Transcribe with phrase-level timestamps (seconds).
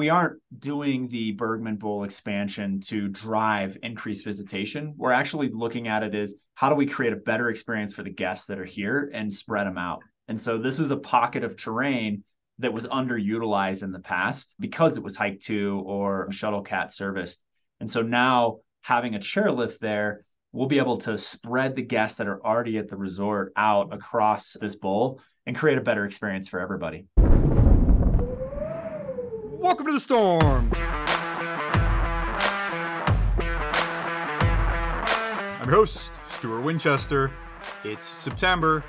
[0.00, 4.94] we aren't doing the Bergman Bowl expansion to drive increased visitation.
[4.96, 8.08] We're actually looking at it as how do we create a better experience for the
[8.08, 10.00] guests that are here and spread them out.
[10.26, 12.24] And so this is a pocket of terrain
[12.60, 17.44] that was underutilized in the past because it was hike to or shuttle cat serviced.
[17.78, 22.26] And so now having a chairlift there, we'll be able to spread the guests that
[22.26, 26.58] are already at the resort out across this bowl and create a better experience for
[26.58, 27.04] everybody.
[30.00, 30.72] The storm.
[35.60, 37.30] I'm your host, Stuart Winchester.
[37.84, 38.82] It's September,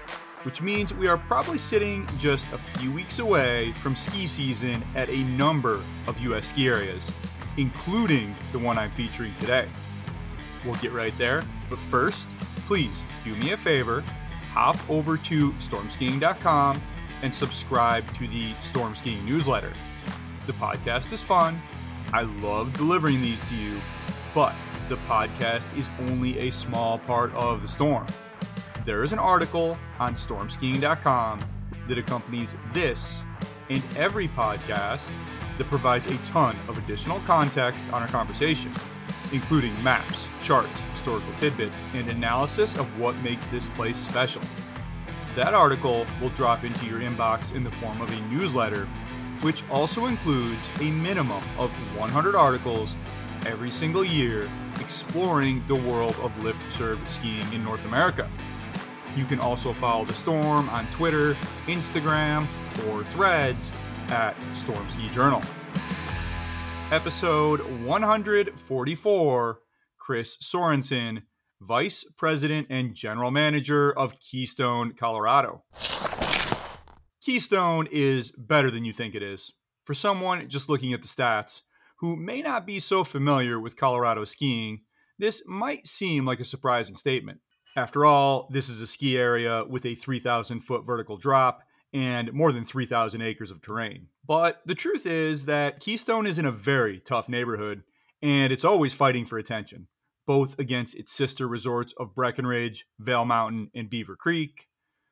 [0.43, 5.09] which means we are probably sitting just a few weeks away from ski season at
[5.09, 6.47] a number of U.S.
[6.47, 7.11] ski areas,
[7.57, 9.67] including the one I'm featuring today.
[10.63, 12.29] We'll get right there, but first,
[12.67, 14.01] please do me a favor
[14.53, 16.81] hop over to stormskiing.com
[17.23, 19.71] and subscribe to the Storm Skiing newsletter.
[20.47, 21.61] The podcast is fun.
[22.13, 23.79] I love delivering these to you,
[24.33, 24.55] but
[24.89, 28.07] the podcast is only a small part of the storm.
[28.85, 31.39] There is an article on stormskiing.com
[31.87, 33.21] that accompanies this
[33.69, 35.07] and every podcast
[35.57, 38.73] that provides a ton of additional context on our conversation,
[39.31, 44.41] including maps, charts, historical tidbits, and analysis of what makes this place special.
[45.35, 48.87] That article will drop into your inbox in the form of a newsletter,
[49.41, 52.95] which also includes a minimum of 100 articles
[53.45, 54.47] every single year
[54.79, 58.29] exploring the world of lift serve skiing in North America.
[59.15, 61.35] You can also follow the Storm on Twitter,
[61.67, 62.45] Instagram,
[62.87, 63.73] or threads
[64.09, 65.41] at Storm Ski Journal.
[66.91, 69.59] Episode 144
[69.97, 71.23] Chris Sorensen,
[71.61, 75.63] Vice President and General Manager of Keystone, Colorado.
[77.21, 79.51] Keystone is better than you think it is.
[79.83, 81.61] For someone just looking at the stats
[81.99, 84.81] who may not be so familiar with Colorado skiing,
[85.19, 87.39] this might seem like a surprising statement.
[87.75, 91.61] After all, this is a ski area with a 3,000 foot vertical drop
[91.93, 94.07] and more than 3,000 acres of terrain.
[94.25, 97.83] But the truth is that Keystone is in a very tough neighborhood,
[98.21, 99.87] and it's always fighting for attention,
[100.25, 104.69] both against its sister resorts of Breckenridge, Vail Mountain, and Beaver Creek,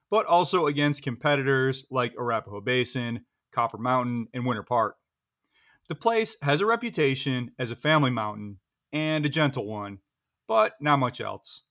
[0.10, 4.96] but also against competitors like Arapahoe Basin, Copper Mountain, and Winter Park.
[5.88, 8.60] The place has a reputation as a family mountain
[8.92, 10.00] and a gentle one,
[10.48, 11.64] but not much else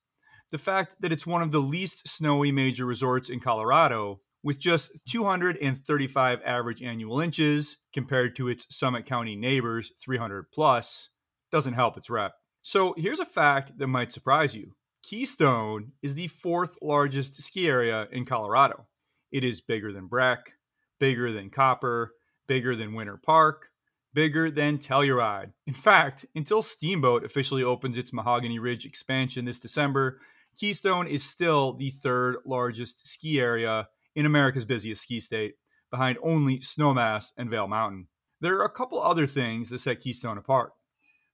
[0.51, 4.91] the fact that it's one of the least snowy major resorts in Colorado, with just
[5.09, 11.11] 235 average annual inches compared to its Summit County neighbors, 300 plus,
[11.51, 12.35] doesn't help its rep.
[12.63, 18.09] So here's a fact that might surprise you Keystone is the fourth largest ski area
[18.13, 18.87] in Colorado.
[19.31, 20.55] It is bigger than Breck,
[20.99, 22.13] bigger than Copper,
[22.47, 23.69] bigger than Winter Park,
[24.13, 25.53] bigger than Telluride.
[25.67, 30.21] In fact, until Steamboat officially opens its Mahogany Ridge expansion this December,
[30.59, 35.55] Keystone is still the third largest ski area in America's busiest ski state,
[35.91, 38.09] behind only Snowmass and Vail Mountain.
[38.41, 40.73] There are a couple other things that set Keystone apart.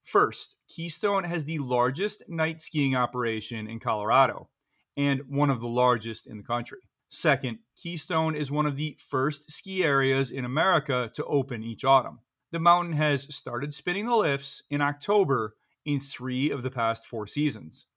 [0.05, 4.49] First, Keystone has the largest night skiing operation in Colorado
[4.95, 6.79] and one of the largest in the country.
[7.09, 12.19] Second, Keystone is one of the first ski areas in America to open each autumn.
[12.51, 15.55] The mountain has started spinning the lifts in October
[15.85, 17.87] in three of the past four seasons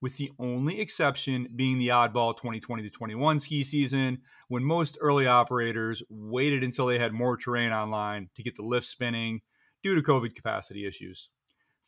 [0.00, 5.26] with the only exception being the oddball 2020 to 21 ski season, when most early
[5.26, 9.40] operators waited until they had more terrain online to get the lift spinning
[9.82, 11.30] due to COVID capacity issues.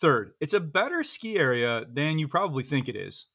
[0.00, 3.26] Third, it's a better ski area than you probably think it is.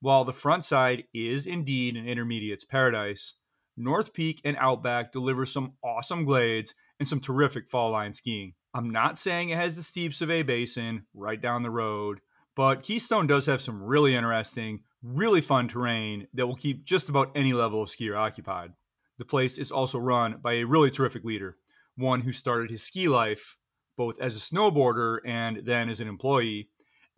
[0.00, 3.34] While the front side is indeed an intermediate's paradise,
[3.76, 8.54] North Peak and Outback deliver some awesome glades and some terrific fall line skiing.
[8.72, 12.20] I'm not saying it has the steeps of A Basin right down the road,
[12.54, 17.32] but Keystone does have some really interesting, really fun terrain that will keep just about
[17.34, 18.72] any level of skier occupied.
[19.18, 21.58] The place is also run by a really terrific leader,
[21.96, 23.56] one who started his ski life
[23.96, 26.68] both as a snowboarder and then as an employee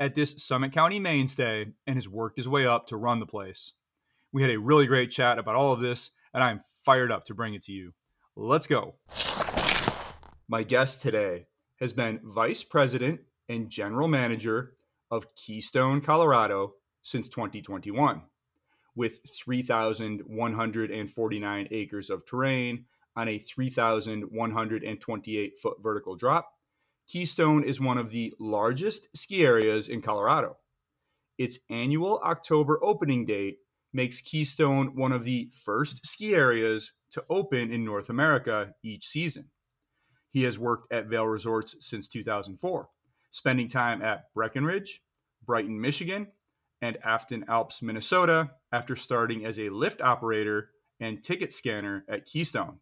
[0.00, 3.72] at this Summit County mainstay and has worked his way up to run the place.
[4.32, 7.34] We had a really great chat about all of this, and I'm fired up to
[7.34, 7.92] bring it to you.
[8.36, 8.94] Let's go.
[10.48, 11.46] My guest today
[11.80, 14.74] has been Vice President and General Manager
[15.10, 18.22] of Keystone, Colorado since 2021,
[18.94, 22.84] with 3,149 acres of terrain
[23.16, 26.57] on a 3,128 foot vertical drop.
[27.08, 30.58] Keystone is one of the largest ski areas in Colorado.
[31.38, 33.58] Its annual October opening date
[33.94, 39.48] makes Keystone one of the first ski areas to open in North America each season.
[40.30, 42.90] He has worked at Vail Resorts since 2004,
[43.30, 45.00] spending time at Breckenridge,
[45.46, 46.26] Brighton, Michigan,
[46.82, 50.70] and Afton Alps, Minnesota, after starting as a lift operator
[51.00, 52.80] and ticket scanner at Keystone.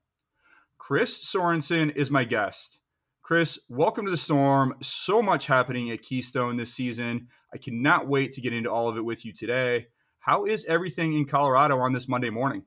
[0.79, 2.81] Chris Sorensen is my guest.
[3.27, 4.73] Chris, welcome to the Storm.
[4.83, 7.27] So much happening at Keystone this season.
[7.53, 9.89] I cannot wait to get into all of it with you today.
[10.21, 12.63] How is everything in Colorado on this Monday morning?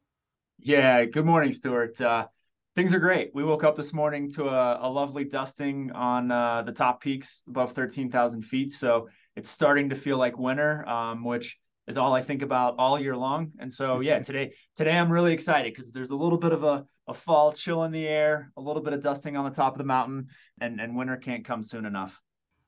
[0.59, 2.01] Yeah, good morning, Stuart.
[2.01, 2.27] Uh,
[2.75, 3.31] things are great.
[3.33, 7.41] We woke up this morning to a, a lovely dusting on uh, the top peaks
[7.47, 8.73] above 13,000 feet.
[8.73, 9.07] So
[9.37, 11.57] it's starting to feel like winter, um, which
[11.87, 13.53] is all I think about all year long.
[13.59, 16.85] And so, yeah, today today I'm really excited because there's a little bit of a,
[17.09, 19.79] a fall chill in the air, a little bit of dusting on the top of
[19.79, 20.27] the mountain,
[20.61, 22.21] and, and winter can't come soon enough.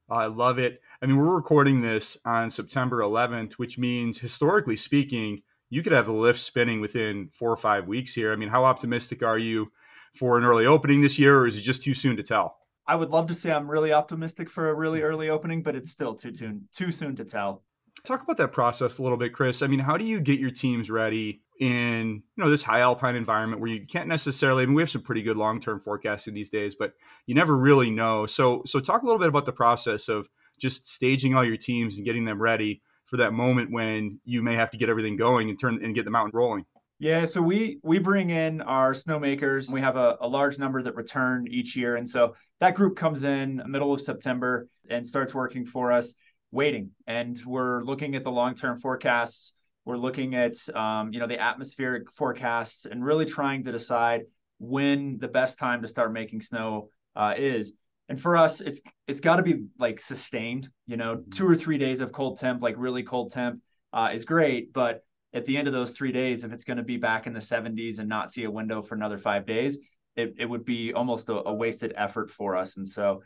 [0.10, 0.82] I love it.
[1.02, 6.08] I mean, we're recording this on September 11th, which means historically speaking, you could have
[6.08, 8.34] the lift spinning within four or five weeks here.
[8.34, 9.72] I mean, how optimistic are you
[10.16, 12.58] for an early opening this year, or is it just too soon to tell?
[12.88, 15.92] I would love to say I'm really optimistic for a really early opening, but it's
[15.92, 17.64] still too soon too soon to tell.
[18.04, 19.62] Talk about that process a little bit, Chris.
[19.62, 23.16] I mean, how do you get your teams ready in you know this high alpine
[23.16, 24.64] environment where you can't necessarily?
[24.64, 26.94] I mean, we have some pretty good long term forecasting these days, but
[27.28, 28.26] you never really know.
[28.26, 30.28] So, so talk a little bit about the process of
[30.60, 34.56] just staging all your teams and getting them ready for that moment when you may
[34.56, 36.66] have to get everything going and turn and get the mountain rolling.
[36.98, 39.72] Yeah, so we we bring in our snowmakers.
[39.72, 43.24] We have a, a large number that return each year, and so that group comes
[43.24, 46.16] in middle of September and starts working for us,
[46.52, 46.90] waiting.
[47.06, 49.54] And we're looking at the long term forecasts.
[49.86, 54.22] We're looking at um, you know the atmospheric forecasts and really trying to decide
[54.60, 57.74] when the best time to start making snow uh, is.
[58.10, 60.70] And for us, it's it's got to be like sustained.
[60.86, 63.62] You know, two or three days of cold temp, like really cold temp,
[63.94, 66.84] uh, is great, but at the end of those three days, if it's going to
[66.84, 69.78] be back in the 70s and not see a window for another five days,
[70.16, 72.78] it, it would be almost a, a wasted effort for us.
[72.78, 73.22] And so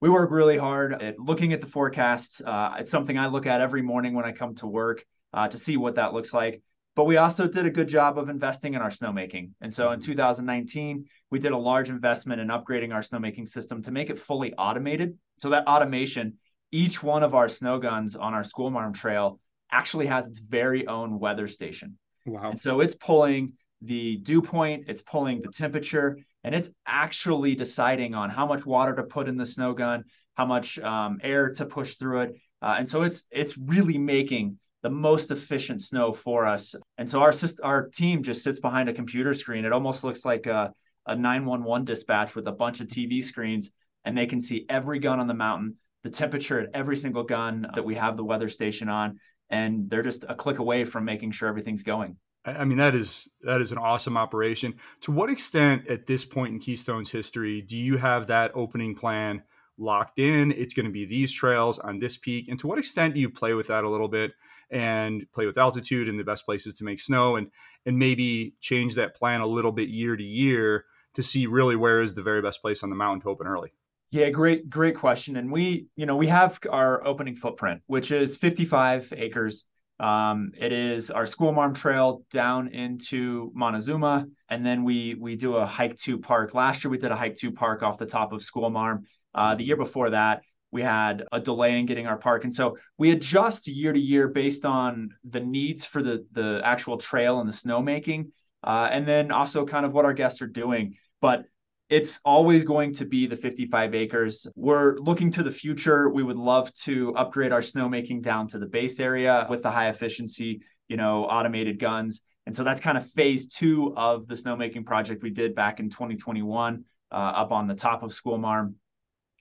[0.00, 2.40] we work really hard at looking at the forecasts.
[2.40, 5.04] Uh, it's something I look at every morning when I come to work
[5.36, 6.62] uh, to see what that looks like.
[6.96, 9.50] But we also did a good job of investing in our snowmaking.
[9.60, 13.90] And so in 2019, we did a large investment in upgrading our snowmaking system to
[13.90, 15.18] make it fully automated.
[15.36, 16.38] So that automation,
[16.72, 19.38] each one of our snow guns on our school marm trail
[19.70, 21.98] actually has its very own weather station.
[22.24, 22.50] Wow.
[22.50, 28.14] And so it's pulling the dew point, it's pulling the temperature, and it's actually deciding
[28.14, 30.04] on how much water to put in the snow gun,
[30.34, 32.36] how much um, air to push through it.
[32.62, 36.72] Uh, and so it's it's really making the most efficient snow for us.
[36.96, 37.32] And so our
[37.64, 39.64] our team just sits behind a computer screen.
[39.64, 40.72] It almost looks like a,
[41.08, 43.72] a 911 dispatch with a bunch of TV screens,
[44.04, 45.74] and they can see every gun on the mountain,
[46.04, 49.18] the temperature at every single gun that we have the weather station on,
[49.50, 52.16] and they're just a click away from making sure everything's going.
[52.44, 54.74] I mean that is that is an awesome operation.
[55.00, 59.42] To what extent at this point in Keystone's history do you have that opening plan
[59.78, 60.52] locked in?
[60.52, 63.30] It's going to be these trails on this peak, and to what extent do you
[63.30, 64.30] play with that a little bit
[64.70, 67.48] and play with altitude and the best places to make snow, and
[67.84, 70.84] and maybe change that plan a little bit year to year
[71.14, 73.72] to see really where is the very best place on the mountain to open early?
[74.10, 75.36] Yeah, great, great question.
[75.36, 79.64] And we, you know, we have our opening footprint, which is 55 acres.
[79.98, 85.56] Um, it is our school marm trail down into Montezuma, and then we we do
[85.56, 86.54] a hike to park.
[86.54, 89.06] Last year we did a hike to park off the top of school marm.
[89.34, 92.76] Uh, the year before that we had a delay in getting our park, and so
[92.98, 97.48] we adjust year to year based on the needs for the the actual trail and
[97.48, 98.30] the snowmaking,
[98.64, 100.96] uh, and then also kind of what our guests are doing.
[101.20, 101.44] But
[101.88, 104.46] it's always going to be the 55 acres.
[104.56, 106.08] We're looking to the future.
[106.08, 109.88] We would love to upgrade our snowmaking down to the base area with the high
[109.88, 112.22] efficiency, you know, automated guns.
[112.46, 115.88] And so that's kind of phase two of the snowmaking project we did back in
[115.88, 118.76] 2021 uh, up on the top of School Marm.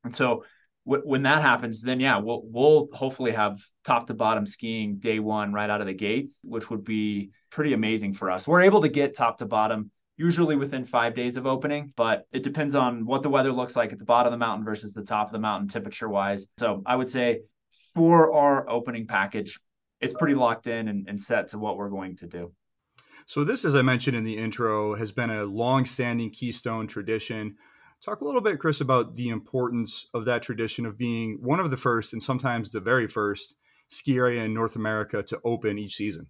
[0.04, 0.44] And so
[0.86, 5.52] when that happens, then yeah, we'll we'll hopefully have top to bottom skiing day one
[5.52, 8.48] right out of the gate, which would be pretty amazing for us.
[8.48, 12.44] We're able to get top to bottom usually within five days of opening, but it
[12.44, 15.04] depends on what the weather looks like at the bottom of the mountain versus the
[15.04, 16.48] top of the mountain temperature wise.
[16.58, 17.42] So I would say
[17.94, 19.60] for our opening package,
[20.00, 22.54] it's pretty locked in and, and set to what we're going to do.
[23.28, 27.56] So this, as I mentioned in the intro, has been a long-standing Keystone tradition.
[28.04, 31.72] Talk a little bit, Chris, about the importance of that tradition of being one of
[31.72, 33.56] the first and sometimes the very first
[33.88, 36.28] ski area in North America to open each season.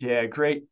[0.00, 0.64] Yeah, great,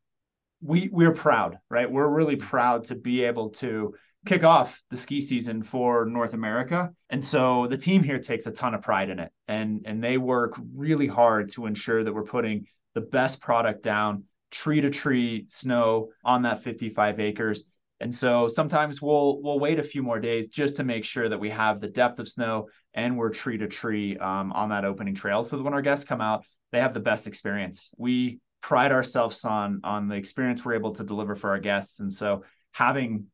[0.63, 1.91] we we're proud, right?
[1.91, 3.95] We're really proud to be able to
[4.27, 6.91] kick off the ski season for North America.
[7.11, 10.19] And so the team here takes a ton of pride in it and and they
[10.19, 15.45] work really hard to ensure that we're putting the best product down tree to tree
[15.49, 17.65] snow on that 55 acres
[18.01, 21.41] And so sometimes we'll we'll wait a few more days just to make sure that
[21.41, 25.15] we have the depth of snow and we're tree to tree um, on that opening
[25.15, 27.91] trail, so that when our guests come out, they have the best experience.
[27.97, 32.13] We pride ourselves on on the experience we're able to deliver for our guests, and
[32.13, 33.27] so having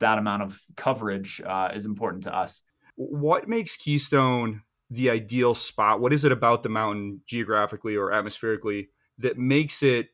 [0.00, 2.62] that amount of coverage uh, is important to us.
[2.96, 6.00] What makes Keystone the ideal spot?
[6.00, 10.08] What is it about the mountain geographically or atmospherically that makes it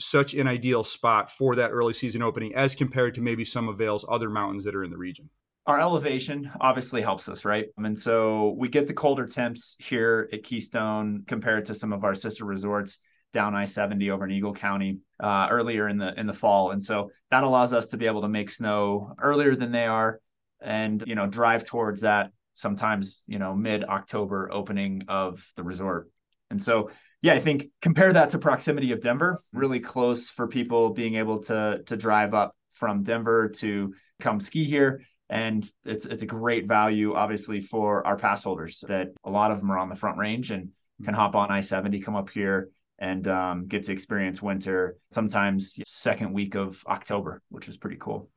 [0.00, 3.78] such an ideal spot for that early season opening as compared to maybe some of
[3.78, 5.28] Vail's other mountains that are in the region?
[5.66, 7.66] Our elevation obviously helps us, right?
[7.76, 12.14] And so we get the colder temps here at Keystone compared to some of our
[12.14, 13.00] sister resorts
[13.32, 17.10] down I-70 over in Eagle County uh, earlier in the in the fall, and so
[17.30, 20.20] that allows us to be able to make snow earlier than they are,
[20.60, 26.10] and you know drive towards that sometimes you know mid October opening of the resort,
[26.50, 26.90] and so
[27.22, 31.42] yeah, I think compare that to proximity of Denver, really close for people being able
[31.44, 35.02] to to drive up from Denver to come ski here.
[35.28, 39.60] And it's it's a great value, obviously, for our pass holders that a lot of
[39.60, 40.70] them are on the front range and
[41.04, 46.32] can hop on I-70, come up here and um, get to experience winter sometimes second
[46.32, 48.28] week of October, which is pretty cool.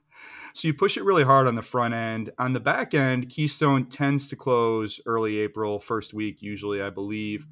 [0.53, 2.29] So you push it really hard on the front end.
[2.37, 7.47] On the back end, Keystone tends to close early April, first week usually, I believe.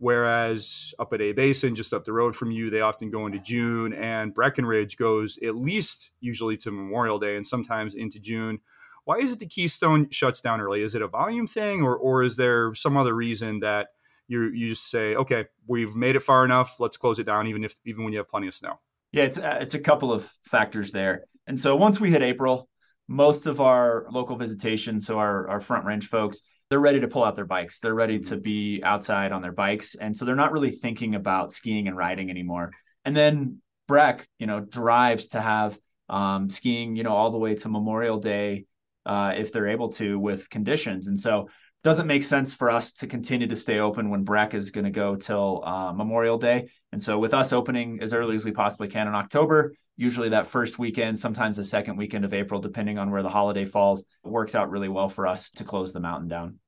[0.00, 3.92] Whereas up at A-Basin, just up the road from you, they often go into June,
[3.92, 8.60] and Breckenridge goes at least usually to Memorial Day and sometimes into June.
[9.04, 10.82] Why is it the Keystone shuts down early?
[10.82, 13.88] Is it a volume thing, or or is there some other reason that
[14.26, 17.62] you you just say, okay, we've made it far enough, let's close it down, even
[17.62, 18.80] if even when you have plenty of snow?
[19.12, 21.24] Yeah, it's uh, it's a couple of factors there.
[21.46, 22.70] And so once we hit April,
[23.06, 27.24] most of our local visitation, so our our front range folks, they're ready to pull
[27.24, 27.80] out their bikes.
[27.80, 29.96] They're ready to be outside on their bikes.
[29.96, 32.70] And so they're not really thinking about skiing and riding anymore.
[33.04, 35.76] And then Breck, you know, drives to have
[36.08, 38.66] um, skiing, you know, all the way to Memorial Day
[39.04, 41.08] uh, if they're able to with conditions.
[41.08, 41.48] And so
[41.82, 44.90] doesn't make sense for us to continue to stay open when Breck is going to
[44.90, 46.68] go till uh, Memorial Day.
[46.92, 50.46] And so with us opening as early as we possibly can in October, usually that
[50.46, 54.54] first weekend, sometimes the second weekend of April, depending on where the holiday falls, works
[54.54, 56.58] out really well for us to close the mountain down.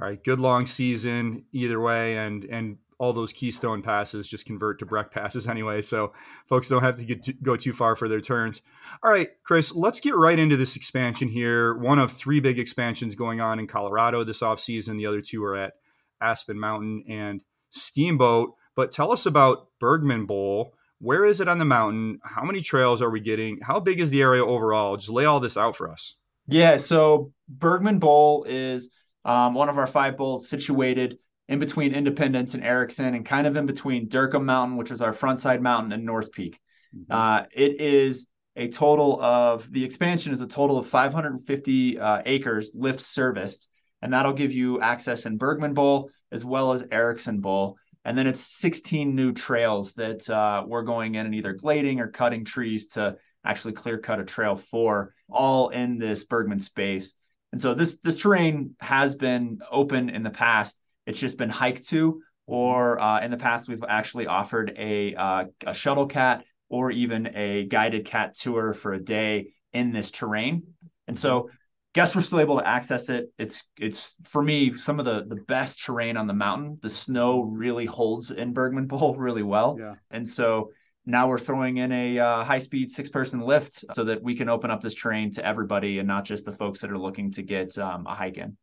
[0.00, 4.78] All right, good long season either way, and and all those keystone passes just convert
[4.78, 6.12] to Breck passes anyway, so
[6.46, 8.62] folks don't have to get to, go too far for their turns.
[9.02, 11.74] All right, Chris, let's get right into this expansion here.
[11.76, 14.96] One of three big expansions going on in Colorado this offseason.
[14.96, 15.74] The other two are at
[16.20, 18.54] Aspen Mountain and Steamboat.
[18.74, 20.74] But tell us about Bergman Bowl.
[20.98, 22.20] Where is it on the mountain?
[22.22, 23.58] How many trails are we getting?
[23.60, 24.96] How big is the area overall?
[24.96, 26.14] Just lay all this out for us.
[26.46, 28.90] Yeah, so Bergman Bowl is
[29.24, 31.18] um, one of our five bowls situated
[31.52, 35.12] in between Independence and Erickson, and kind of in between Dercum Mountain, which is our
[35.12, 36.58] frontside mountain, and North Peak.
[36.96, 37.12] Mm-hmm.
[37.12, 42.72] Uh, it is a total of the expansion is a total of 550 uh, acres
[42.74, 43.68] lift serviced,
[44.00, 47.76] and that'll give you access in Bergman Bowl as well as Erickson Bowl.
[48.04, 52.08] And then it's 16 new trails that uh, we're going in and either glading or
[52.08, 57.14] cutting trees to actually clear cut a trail for, all in this Bergman space.
[57.52, 60.80] And so this this terrain has been open in the past.
[61.06, 65.44] It's just been hiked to, or uh, in the past we've actually offered a uh,
[65.66, 70.62] a shuttle cat or even a guided cat tour for a day in this terrain.
[71.06, 71.50] And so
[71.94, 73.32] guests we're still able to access it.
[73.38, 76.78] It's it's for me some of the the best terrain on the mountain.
[76.82, 79.76] The snow really holds in Bergman Bowl really well.
[79.78, 79.94] Yeah.
[80.10, 80.72] And so
[81.04, 84.48] now we're throwing in a uh, high speed six person lift so that we can
[84.48, 87.42] open up this terrain to everybody and not just the folks that are looking to
[87.42, 88.56] get um, a hike in.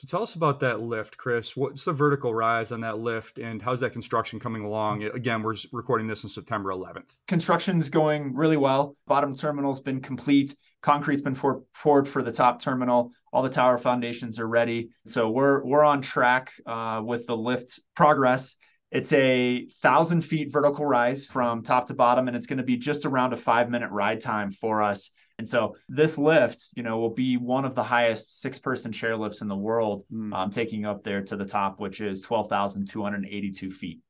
[0.00, 1.54] So tell us about that lift, Chris.
[1.54, 5.02] What's the vertical rise on that lift, and how's that construction coming along?
[5.02, 7.18] Again, we're recording this on September 11th.
[7.28, 8.96] Construction is going really well.
[9.06, 10.56] Bottom terminal's been complete.
[10.80, 13.12] Concrete's been for, poured for the top terminal.
[13.30, 14.88] All the tower foundations are ready.
[15.06, 18.56] So we're we're on track uh, with the lift progress.
[18.90, 22.78] It's a thousand feet vertical rise from top to bottom, and it's going to be
[22.78, 26.98] just around a five minute ride time for us and so this lift, you know,
[26.98, 30.34] will be one of the highest six person chairlifts in the world, mm.
[30.34, 34.00] um, taking up there to the top, which is 12,282 feet.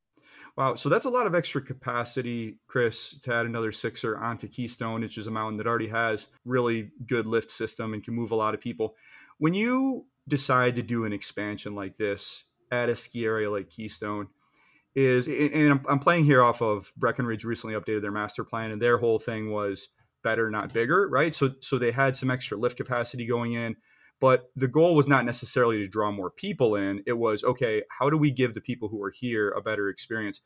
[0.56, 0.74] Wow.
[0.74, 5.18] So that's a lot of extra capacity, Chris, to add another sixer onto Keystone, which
[5.18, 8.52] is a mountain that already has really good lift system and can move a lot
[8.52, 8.96] of people.
[9.38, 14.26] When you decide to do an expansion like this at a ski area like Keystone,
[14.96, 18.98] is and I'm playing here off of Breckenridge recently updated their master plan, and their
[18.98, 19.90] whole thing was
[20.22, 21.34] better, not bigger, right?
[21.34, 23.76] So so they had some extra lift capacity going in,
[24.20, 27.02] but the goal was not necessarily to draw more people in.
[27.06, 30.40] It was okay, how do we give the people who are here a better experience?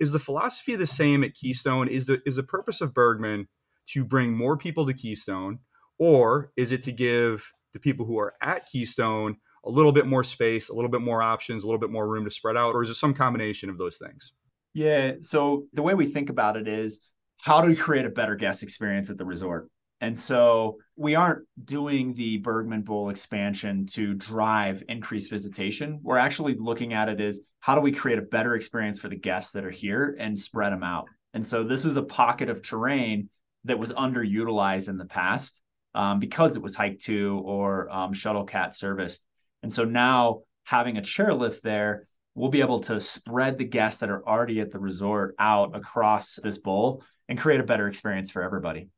[0.00, 1.88] Is the philosophy the same at Keystone?
[1.88, 3.48] Is the is the purpose of Bergman
[3.88, 5.60] to bring more people to Keystone,
[5.98, 10.24] or is it to give the people who are at Keystone a little bit more
[10.24, 12.82] space, a little bit more options, a little bit more room to spread out, or
[12.82, 14.32] is it some combination of those things?
[14.72, 15.14] Yeah.
[15.22, 17.00] So the way we think about it is
[17.38, 19.68] how do we create a better guest experience at the resort?
[20.00, 25.98] And so we aren't doing the Bergman Bowl expansion to drive increased visitation.
[26.02, 29.16] We're actually looking at it as how do we create a better experience for the
[29.16, 31.06] guests that are here and spread them out.
[31.34, 33.28] And so this is a pocket of terrain
[33.64, 35.62] that was underutilized in the past
[35.94, 39.26] um, because it was hike to or um, shuttle cat serviced.
[39.62, 44.10] And so now having a chairlift there, we'll be able to spread the guests that
[44.10, 48.42] are already at the resort out across this bowl and create a better experience for
[48.42, 48.88] everybody.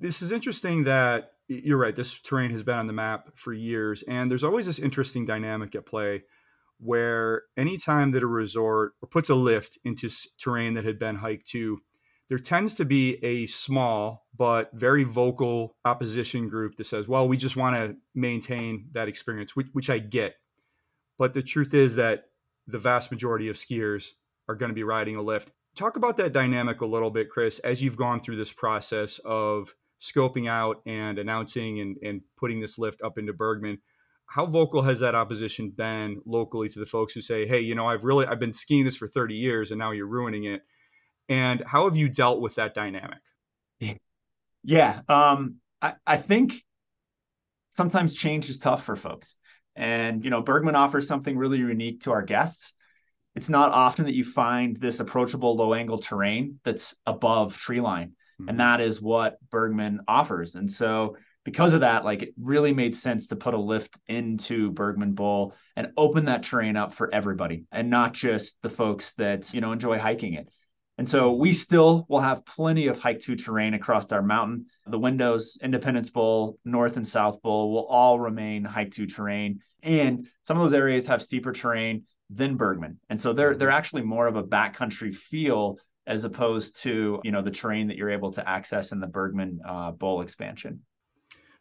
[0.00, 1.94] This is interesting that you're right.
[1.94, 5.74] This terrain has been on the map for years, and there's always this interesting dynamic
[5.74, 6.22] at play
[6.78, 11.78] where anytime that a resort puts a lift into terrain that had been hiked to,
[12.28, 17.36] there tends to be a small but very vocal opposition group that says, well, we
[17.36, 20.36] just want to maintain that experience, which, which I get.
[21.18, 22.26] But the truth is that
[22.66, 24.12] the vast majority of skiers
[24.48, 25.50] are going to be riding a lift.
[25.76, 29.74] Talk about that dynamic a little bit, Chris, as you've gone through this process of
[30.00, 33.78] scoping out and announcing and, and putting this lift up into Bergman.
[34.26, 37.86] How vocal has that opposition been locally to the folks who say, hey, you know,
[37.86, 40.62] I've really I've been skiing this for 30 years and now you're ruining it?
[41.28, 43.18] And how have you dealt with that dynamic?
[44.62, 45.00] Yeah.
[45.08, 46.62] Um, I, I think
[47.74, 49.36] sometimes change is tough for folks.
[49.76, 52.74] And, you know, Bergman offers something really unique to our guests.
[53.34, 58.12] It's not often that you find this approachable low angle terrain that's above tree line.
[58.40, 58.48] Mm-hmm.
[58.48, 60.54] And that is what Bergman offers.
[60.54, 64.72] And so, because of that, like it really made sense to put a lift into
[64.72, 69.52] Bergman Bowl and open that terrain up for everybody and not just the folks that,
[69.54, 70.50] you know, enjoy hiking it.
[70.98, 74.66] And so we still will have plenty of hike to terrain across our mountain.
[74.86, 79.60] The windows, Independence Bowl, North and South Bowl will all remain hike to terrain.
[79.82, 82.98] And some of those areas have steeper terrain than Bergman.
[83.10, 87.42] And so they're they're actually more of a backcountry feel as opposed to you know
[87.42, 90.80] the terrain that you're able to access in the Bergman uh, Bowl expansion.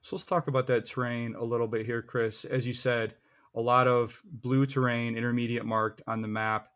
[0.01, 2.45] So let's talk about that terrain a little bit here, Chris.
[2.45, 3.15] As you said,
[3.55, 6.67] a lot of blue terrain, intermediate marked on the map.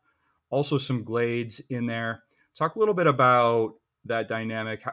[0.50, 2.22] Also some glades in there.
[2.56, 4.84] Talk a little bit about that dynamic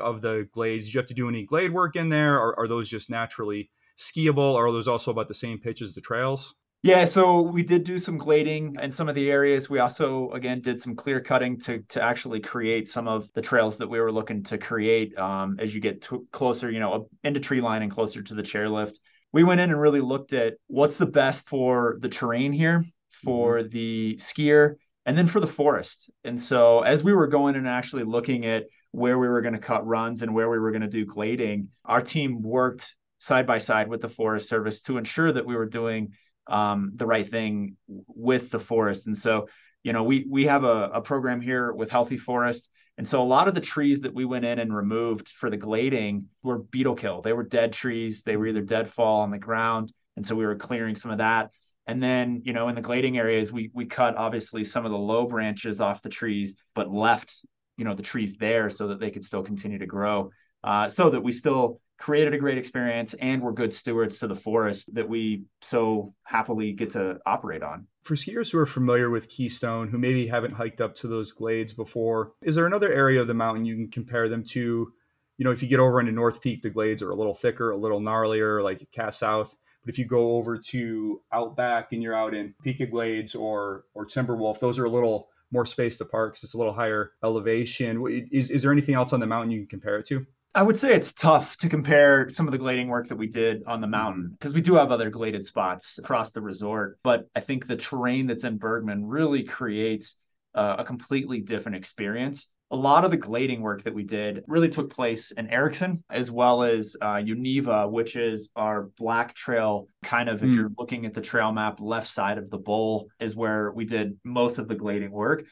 [0.00, 0.84] of the glades.
[0.84, 3.70] Did you have to do any glade work in there, or are those just naturally
[3.96, 6.54] skiable, or are those also about the same pitch as the trails?
[6.82, 9.68] Yeah, so we did do some glading in some of the areas.
[9.68, 13.76] We also, again, did some clear cutting to to actually create some of the trails
[13.78, 15.16] that we were looking to create.
[15.18, 18.42] Um, as you get to closer, you know, into tree line and closer to the
[18.42, 18.98] chairlift,
[19.30, 23.58] we went in and really looked at what's the best for the terrain here, for
[23.58, 23.68] mm-hmm.
[23.68, 26.08] the skier, and then for the forest.
[26.24, 29.60] And so as we were going and actually looking at where we were going to
[29.60, 33.58] cut runs and where we were going to do glading, our team worked side by
[33.58, 36.12] side with the Forest Service to ensure that we were doing
[36.50, 39.06] um, the right thing with the forest.
[39.06, 39.48] And so,
[39.82, 42.68] you know, we we have a, a program here with Healthy Forest.
[42.98, 45.56] And so a lot of the trees that we went in and removed for the
[45.56, 47.22] glading were beetle kill.
[47.22, 48.22] They were dead trees.
[48.22, 49.90] They were either dead fall on the ground.
[50.16, 51.50] And so we were clearing some of that.
[51.86, 54.98] And then, you know, in the glading areas, we we cut obviously some of the
[54.98, 57.32] low branches off the trees, but left,
[57.78, 60.30] you know, the trees there so that they could still continue to grow.
[60.62, 64.34] Uh, so that we still created a great experience and we're good stewards to the
[64.34, 67.86] forest that we so happily get to operate on.
[68.02, 71.74] For skiers who are familiar with Keystone, who maybe haven't hiked up to those glades
[71.74, 74.90] before, is there another area of the mountain you can compare them to?
[75.36, 77.70] You know, if you get over into North Peak, the glades are a little thicker,
[77.70, 79.54] a little gnarlier, like Cass South.
[79.84, 84.06] But if you go over to Outback and you're out in Pika Glades or or
[84.06, 88.28] Timberwolf, those are a little more spaced apart because it's a little higher elevation.
[88.30, 90.26] Is, is there anything else on the mountain you can compare it to?
[90.54, 93.62] I would say it's tough to compare some of the glading work that we did
[93.66, 96.98] on the mountain because we do have other gladed spots across the resort.
[97.04, 100.16] But I think the terrain that's in Bergman really creates
[100.54, 104.68] uh, a completely different experience a lot of the glading work that we did really
[104.68, 109.88] took place in Erickson as well as uh, Univa, which is our black trail.
[110.04, 110.48] Kind of, mm.
[110.48, 113.84] if you're looking at the trail map, left side of the bowl is where we
[113.84, 115.44] did most of the glading work,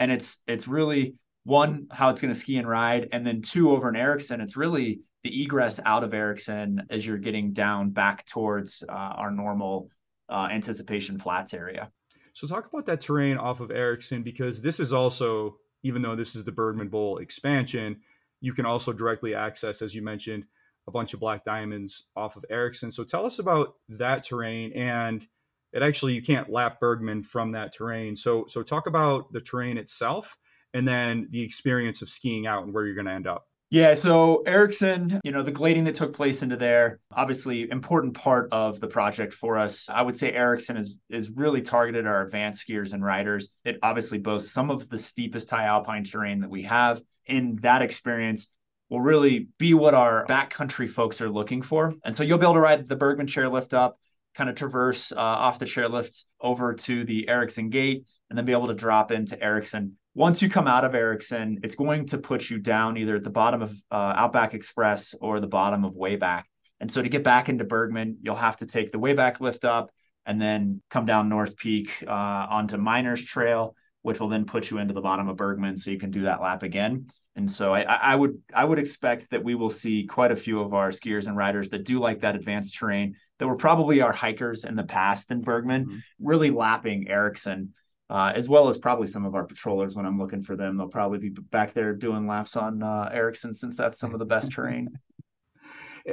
[0.00, 3.70] and it's it's really one how it's going to ski and ride, and then two
[3.70, 8.26] over in Erickson, it's really the egress out of Erickson as you're getting down back
[8.26, 9.88] towards uh, our normal
[10.28, 11.90] uh, anticipation flats area.
[12.34, 16.34] So talk about that terrain off of Erickson because this is also even though this
[16.34, 18.00] is the Bergman Bowl expansion,
[18.40, 20.44] you can also directly access, as you mentioned,
[20.88, 22.90] a bunch of black diamonds off of Erickson.
[22.90, 25.26] So tell us about that terrain and
[25.72, 28.16] it actually you can't lap Bergman from that terrain.
[28.16, 30.36] So so talk about the terrain itself
[30.74, 33.46] and then the experience of skiing out and where you're going to end up.
[33.70, 38.48] Yeah, so Erickson, you know, the glading that took place into there, obviously important part
[38.52, 39.88] of the project for us.
[39.88, 43.48] I would say Erickson is is really targeted our advanced skiers and riders.
[43.64, 47.00] It obviously boasts some of the steepest high alpine terrain that we have.
[47.26, 48.48] In that experience,
[48.90, 51.94] will really be what our backcountry folks are looking for.
[52.04, 53.98] And so you'll be able to ride the Bergman chairlift up,
[54.36, 58.52] kind of traverse uh, off the chairlifts over to the Erickson gate, and then be
[58.52, 62.48] able to drop into Erickson once you come out of Erickson, it's going to put
[62.48, 66.44] you down either at the bottom of uh, Outback Express or the bottom of Wayback.
[66.80, 69.90] And so to get back into Bergman, you'll have to take the Wayback lift up
[70.26, 74.78] and then come down North Peak uh, onto Miners Trail, which will then put you
[74.78, 77.08] into the bottom of Bergman, so you can do that lap again.
[77.36, 80.60] And so I, I would I would expect that we will see quite a few
[80.60, 84.12] of our skiers and riders that do like that advanced terrain that were probably our
[84.12, 85.98] hikers in the past in Bergman, mm-hmm.
[86.20, 87.74] really lapping Erickson
[88.10, 90.76] uh, as well as probably some of our patrollers when I'm looking for them.
[90.76, 94.24] They'll probably be back there doing laps on uh, Erickson since that's some of the
[94.24, 94.90] best terrain.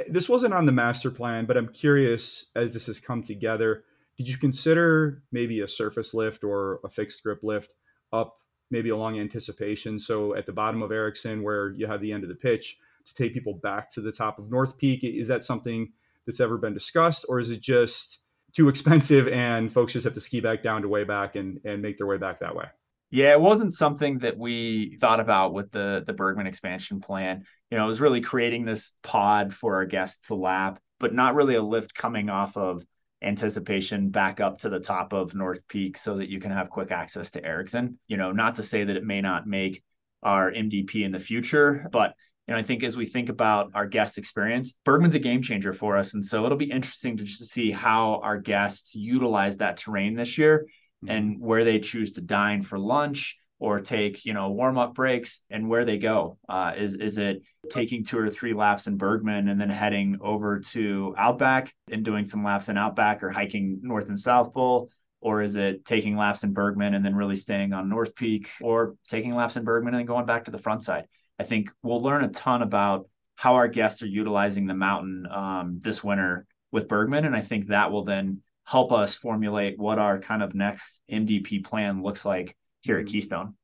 [0.08, 3.84] This wasn't on the master plan, but I'm curious as this has come together.
[4.16, 7.74] Did you consider maybe a surface lift or a fixed grip lift
[8.10, 8.38] up
[8.70, 9.98] maybe along anticipation?
[9.98, 13.14] So at the bottom of Erickson, where you have the end of the pitch, to
[13.14, 15.92] take people back to the top of North Peak, is that something
[16.26, 18.20] that's ever been discussed, or is it just
[18.54, 21.98] too expensive and folks just have to ski back down to Wayback and and make
[21.98, 22.66] their way back that way.
[23.10, 27.44] Yeah, it wasn't something that we thought about with the the Bergman expansion plan.
[27.70, 31.34] You know, it was really creating this pod for our guests to lap, but not
[31.34, 32.84] really a lift coming off of
[33.22, 36.90] anticipation back up to the top of North Peak so that you can have quick
[36.90, 37.98] access to Erickson.
[38.08, 39.82] You know, not to say that it may not make
[40.22, 42.14] our MDP in the future, but
[42.48, 45.96] and I think as we think about our guest experience, Bergman's a game changer for
[45.96, 46.14] us.
[46.14, 50.36] And so it'll be interesting to just see how our guests utilize that terrain this
[50.36, 50.66] year
[51.04, 51.14] mm-hmm.
[51.14, 55.42] and where they choose to dine for lunch or take, you know, warm up breaks
[55.48, 56.36] and where they go.
[56.48, 60.58] Uh, is, is it taking two or three laps in Bergman and then heading over
[60.58, 64.90] to Outback and doing some laps in Outback or hiking North and South Pole?
[65.20, 68.96] Or is it taking laps in Bergman and then really staying on North Peak or
[69.06, 71.06] taking laps in Bergman and then going back to the front side?
[71.42, 75.80] I think we'll learn a ton about how our guests are utilizing the mountain um,
[75.82, 77.24] this winter with Bergman.
[77.24, 81.64] And I think that will then help us formulate what our kind of next MDP
[81.64, 83.12] plan looks like here at mm-hmm.
[83.12, 83.54] Keystone.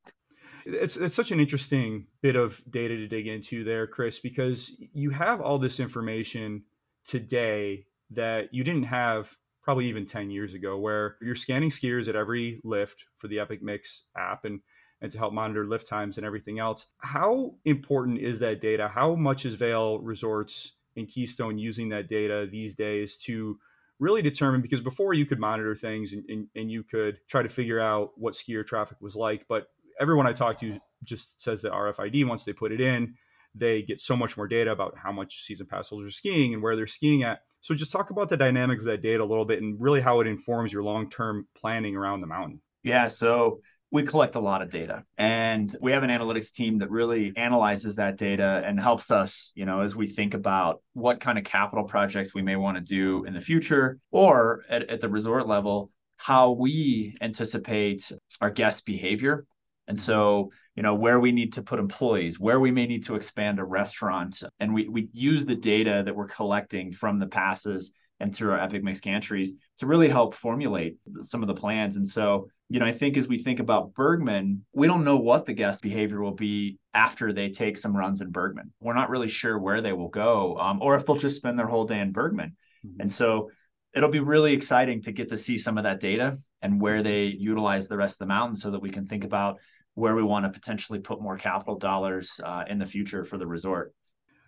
[0.66, 5.10] It's, it's such an interesting bit of data to dig into there, Chris, because you
[5.10, 6.64] have all this information
[7.04, 12.16] today that you didn't have probably even 10 years ago, where you're scanning skiers at
[12.16, 14.46] every lift for the Epic Mix app.
[14.46, 14.58] And
[15.00, 16.86] and to help monitor lift times and everything else.
[16.98, 18.88] How important is that data?
[18.88, 23.58] How much is Vail Resorts and Keystone using that data these days to
[23.98, 24.60] really determine?
[24.60, 28.10] Because before you could monitor things and, and, and you could try to figure out
[28.16, 29.68] what skier traffic was like, but
[30.00, 33.14] everyone I talk to just says that RFID once they put it in,
[33.54, 36.62] they get so much more data about how much season pass holders are skiing and
[36.62, 37.40] where they're skiing at.
[37.60, 40.20] So just talk about the dynamic of that data a little bit and really how
[40.20, 42.60] it informs your long-term planning around the mountain.
[42.84, 46.90] Yeah, so we collect a lot of data and we have an analytics team that
[46.90, 51.38] really analyzes that data and helps us you know as we think about what kind
[51.38, 55.08] of capital projects we may want to do in the future or at, at the
[55.08, 59.46] resort level how we anticipate our guest behavior.
[59.86, 63.14] And so you know where we need to put employees where we may need to
[63.14, 64.42] expand a restaurant.
[64.60, 68.60] And we, we use the data that we're collecting from the passes and through our
[68.60, 71.96] epic mix gantries to really help formulate some of the plans.
[71.96, 75.46] And so you know, I think as we think about Bergman, we don't know what
[75.46, 78.72] the guest behavior will be after they take some runs in Bergman.
[78.80, 81.66] We're not really sure where they will go um, or if they'll just spend their
[81.66, 82.56] whole day in Bergman.
[82.86, 83.00] Mm-hmm.
[83.00, 83.50] And so
[83.94, 87.24] it'll be really exciting to get to see some of that data and where they
[87.24, 89.58] utilize the rest of the mountain so that we can think about
[89.94, 93.46] where we want to potentially put more capital dollars uh, in the future for the
[93.46, 93.94] resort.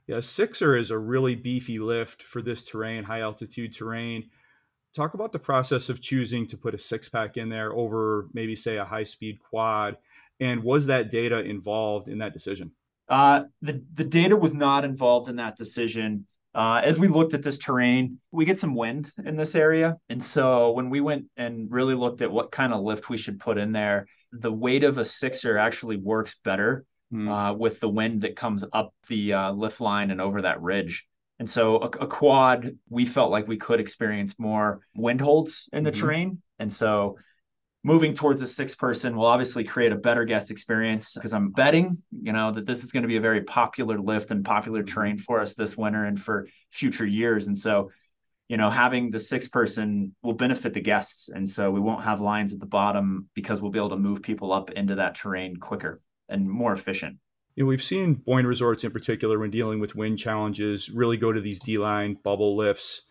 [0.07, 4.29] Yeah, Sixer is a really beefy lift for this terrain, high altitude terrain
[4.95, 8.57] talk about the process of choosing to put a six pack in there over maybe
[8.57, 9.97] say a high speed quad
[10.41, 12.73] and was that data involved in that decision?
[13.09, 16.27] Uh, the, the data was not involved in that decision.
[16.55, 20.23] Uh, as we looked at this terrain we get some wind in this area and
[20.23, 23.57] so when we went and really looked at what kind of lift we should put
[23.57, 27.29] in there the weight of a sixer actually works better mm.
[27.31, 31.07] uh, with the wind that comes up the uh, lift line and over that ridge
[31.41, 35.83] and so a, a, quad, we felt like we could experience more wind holds in
[35.83, 36.01] the mm-hmm.
[36.01, 36.43] terrain.
[36.59, 37.17] And so
[37.83, 41.97] moving towards a six person will obviously create a better guest experience because I'm betting,
[42.13, 44.95] you know, that this is going to be a very popular lift and popular mm-hmm.
[44.95, 47.47] terrain for us this winter and for future years.
[47.47, 47.91] And so,
[48.49, 51.31] you know, having the six person will benefit the guests.
[51.31, 54.21] And so we won't have lines at the bottom because we'll be able to move
[54.21, 57.17] people up into that terrain quicker and more efficient
[57.61, 61.31] You know, we've seen Boyne Resorts in particular, when dealing with wind challenges, really go
[61.31, 63.03] to these D line bubble lifts.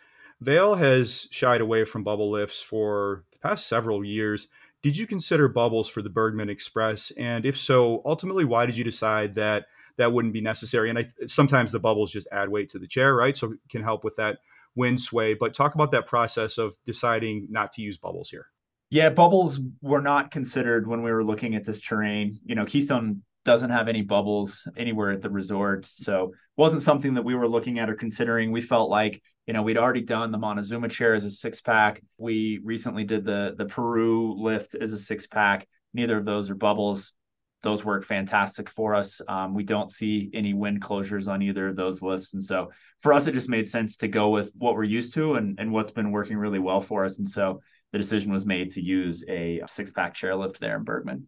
[0.41, 4.47] Vail has shied away from bubble lifts for the past several years.
[4.81, 7.12] Did you consider bubbles for the Bergman Express?
[7.12, 10.89] And if so, ultimately, why did you decide that that wouldn't be necessary?
[10.89, 13.38] And I, sometimes the bubbles just add weight to the chair, right?
[13.38, 14.39] So it can help with that
[14.73, 15.35] wind sway.
[15.35, 18.47] But talk about that process of deciding not to use bubbles here.
[18.89, 22.39] Yeah, bubbles were not considered when we were looking at this terrain.
[22.45, 25.83] You know, Keystone doesn't have any bubbles anywhere at the resort.
[25.88, 28.51] So wasn't something that we were looking at or considering.
[28.51, 32.03] We felt like, you know, we'd already done the Montezuma chair as a six pack.
[32.19, 35.67] We recently did the the Peru lift as a six pack.
[35.95, 37.13] Neither of those are bubbles.
[37.63, 39.19] Those work fantastic for us.
[39.27, 42.35] Um, we don't see any wind closures on either of those lifts.
[42.35, 42.69] And so
[43.01, 45.71] for us, it just made sense to go with what we're used to and, and
[45.71, 47.17] what's been working really well for us.
[47.17, 51.27] And so the decision was made to use a six pack chairlift there in Bergman.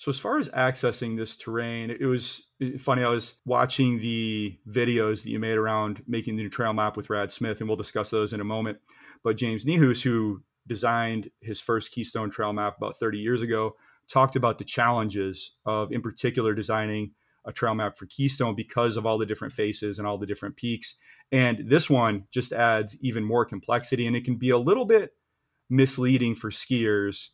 [0.00, 3.04] So as far as accessing this terrain, it was eh, funny.
[3.04, 7.10] I was watching the videos that you made around making the new trail map with
[7.10, 8.78] Rad Smith, and we'll discuss those in a moment.
[9.22, 13.76] But James Niehues, who designed his first Keystone Trail map about 30 years ago,
[14.08, 17.10] talked about the challenges of, in particular, designing
[17.44, 20.56] a trail map for Keystone because of all the different faces and all the different
[20.56, 20.94] peaks.
[21.30, 25.12] And this one just adds even more complexity, and it can be a little bit
[25.68, 27.28] misleading for skiers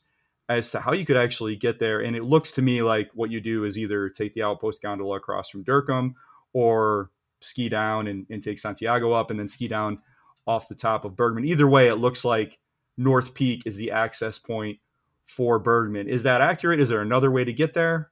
[0.49, 2.01] as to how you could actually get there.
[2.01, 5.17] And it looks to me like what you do is either take the outpost gondola
[5.17, 6.15] across from Dercum
[6.53, 9.99] or ski down and, and take Santiago up and then ski down
[10.47, 11.45] off the top of Bergman.
[11.45, 12.59] Either way, it looks like
[12.97, 14.79] North Peak is the access point
[15.25, 16.09] for Bergman.
[16.09, 16.81] Is that accurate?
[16.81, 18.11] Is there another way to get there?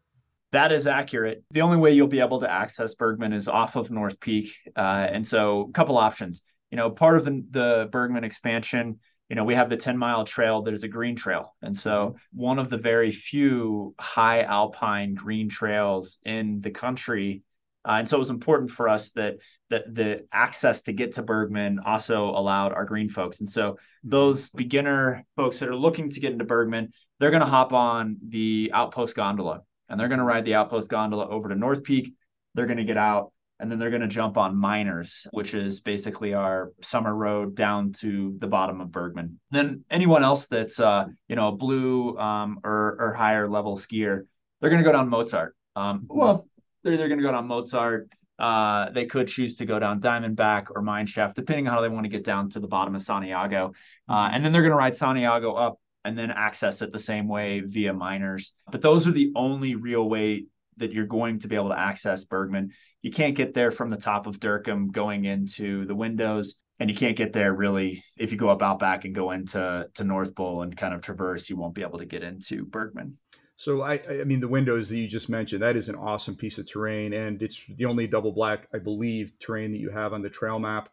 [0.52, 1.44] That is accurate.
[1.50, 4.54] The only way you'll be able to access Bergman is off of North Peak.
[4.76, 6.42] Uh, and so, a couple options.
[6.70, 10.24] You know, part of the, the Bergman expansion you know, we have the 10 mile
[10.24, 11.54] trail that is a green trail.
[11.62, 12.40] And so mm-hmm.
[12.40, 17.42] one of the very few high alpine green trails in the country.
[17.86, 19.36] Uh, and so it was important for us that
[19.70, 23.40] that the access to get to Bergman also allowed our green folks.
[23.40, 24.10] And so mm-hmm.
[24.10, 28.18] those beginner folks that are looking to get into Bergman, they're going to hop on
[28.28, 32.14] the outpost gondola and they're going to ride the outpost gondola over to North Peak.
[32.54, 35.80] They're going to get out and then they're going to jump on Miners, which is
[35.80, 39.38] basically our summer road down to the bottom of Bergman.
[39.50, 44.26] Then anyone else that's uh, you know a blue um, or or higher level skier,
[44.60, 45.56] they're going to go down Mozart.
[45.76, 46.48] Um, well,
[46.82, 48.08] they're they're going to go down Mozart.
[48.36, 52.04] Uh, they could choose to go down Diamondback or Mineshaft, depending on how they want
[52.04, 53.72] to get down to the bottom of Santiago.
[54.08, 57.28] Uh, and then they're going to ride Santiago up and then access it the same
[57.28, 58.52] way via Miners.
[58.70, 60.46] But those are the only real way
[60.78, 62.72] that you're going to be able to access Bergman
[63.04, 66.56] you can't get there from the top of Dercum going into the windows.
[66.80, 70.04] And you can't get there really if you go up Outback and go into to
[70.04, 73.18] North Bowl and kind of traverse, you won't be able to get into Bergman.
[73.56, 76.58] So I, I mean, the windows that you just mentioned, that is an awesome piece
[76.58, 80.22] of terrain, and it's the only double black, I believe, terrain that you have on
[80.22, 80.88] the trail map.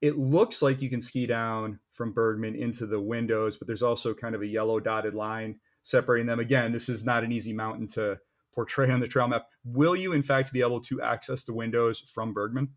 [0.00, 4.14] It looks like you can ski down from Bergman into the windows, but there's also
[4.14, 6.40] kind of a yellow dotted line separating them.
[6.40, 8.18] Again, this is not an easy mountain to
[8.58, 9.46] portray on the trail map.
[9.62, 12.70] Will you, in fact, be able to access the windows from Bergman?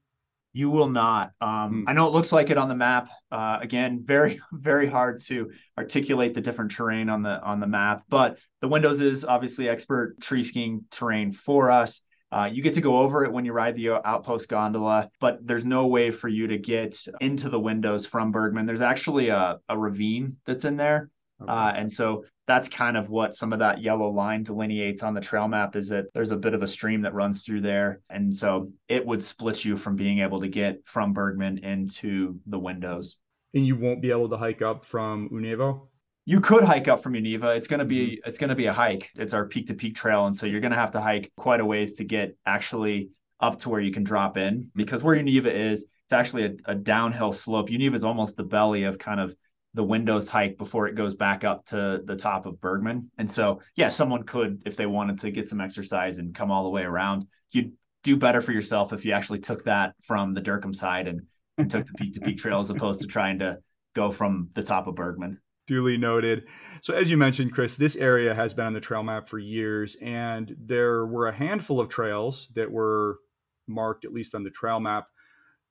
[0.54, 1.32] You will not.
[1.42, 1.84] Um, mm.
[1.88, 3.10] I know it looks like it on the map.
[3.32, 8.04] Uh, again, very very hard to articulate the different terrain on the on the map.
[8.10, 12.02] But the windows is obviously expert tree skiing terrain for us.
[12.32, 15.66] Uh, you get to go over it when you ride the outpost gondola, but there's
[15.66, 18.68] no way for you to get into the windows from Bergman.
[18.68, 21.10] There's actually a, a ravine that's in there.
[21.42, 21.52] Okay.
[21.52, 25.22] Uh, and so that's kind of what some of that yellow line delineates on the
[25.22, 28.02] trail map is that there's a bit of a stream that runs through there.
[28.10, 32.60] And so it would split you from being able to get from Bergman into the
[32.60, 33.18] windows.
[33.54, 35.88] And you won't be able to hike up from Univo?
[36.26, 37.56] You could hike up from Univa.
[37.56, 38.30] It's gonna be mm-hmm.
[38.30, 39.12] it's gonna be a hike.
[39.16, 40.26] It's our peak to peak trail.
[40.26, 43.70] And so you're gonna have to hike quite a ways to get actually up to
[43.70, 47.70] where you can drop in because where Univa is, it's actually a, a downhill slope.
[47.70, 49.36] Univa is almost the belly of kind of
[49.74, 53.10] the windows hike before it goes back up to the top of Bergman.
[53.18, 56.64] And so, yeah, someone could, if they wanted to get some exercise and come all
[56.64, 57.72] the way around, you'd
[58.04, 61.22] do better for yourself if you actually took that from the Dercum side and,
[61.58, 63.60] and took the peak to peak trail as opposed to trying to
[63.96, 65.40] go from the top of Bergman.
[65.68, 66.48] Duly noted.
[66.82, 69.96] So, as you mentioned, Chris, this area has been on the trail map for years,
[70.02, 73.20] and there were a handful of trails that were
[73.68, 75.06] marked, at least on the trail map,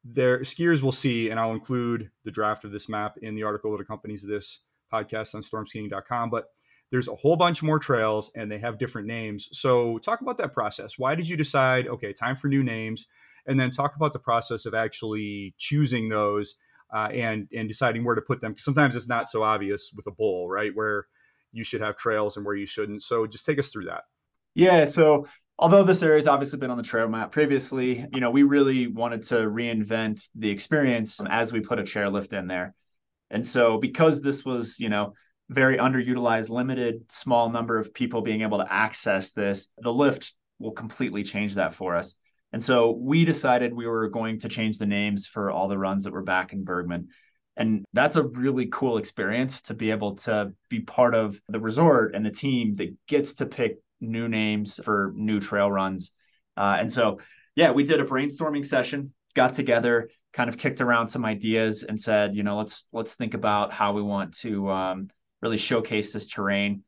[0.05, 3.73] there skiers will see, and I'll include the draft of this map in the article
[3.73, 4.61] that accompanies this
[4.93, 6.31] podcast on stormskiing.com.
[6.31, 6.47] But
[6.91, 9.49] there's a whole bunch more trails and they have different names.
[9.53, 10.99] So talk about that process.
[10.99, 13.07] Why did you decide, okay, time for new names?
[13.47, 16.57] And then talk about the process of actually choosing those
[16.93, 18.53] uh, and and deciding where to put them.
[18.53, 20.73] Because sometimes it's not so obvious with a bowl, right?
[20.75, 21.07] Where
[21.53, 23.03] you should have trails and where you shouldn't.
[23.03, 24.03] So just take us through that.
[24.55, 24.85] Yeah.
[24.85, 25.27] So
[25.61, 28.87] although this area has obviously been on the trail map previously, you know, we really
[28.87, 32.75] wanted to reinvent the experience as we put a chairlift in there.
[33.31, 35.12] And so because this was, you know,
[35.51, 40.73] very underutilized, limited, small number of people being able to access this, the lift will
[40.73, 42.16] completely change that for us.
[42.53, 46.05] And so we decided we were going to change the names for all the runs
[46.05, 47.09] that were back in Bergman.
[47.57, 52.14] And that's a really cool experience to be able to be part of the resort
[52.14, 56.13] and the team that gets to pick new names for new trail runs.
[56.57, 57.21] Uh, and so,
[57.55, 62.01] yeah, we did a brainstorming session, got together, kind of kicked around some ideas, and
[62.01, 65.09] said, you know, let's let's think about how we want to um,
[65.43, 66.83] really showcase this terrain.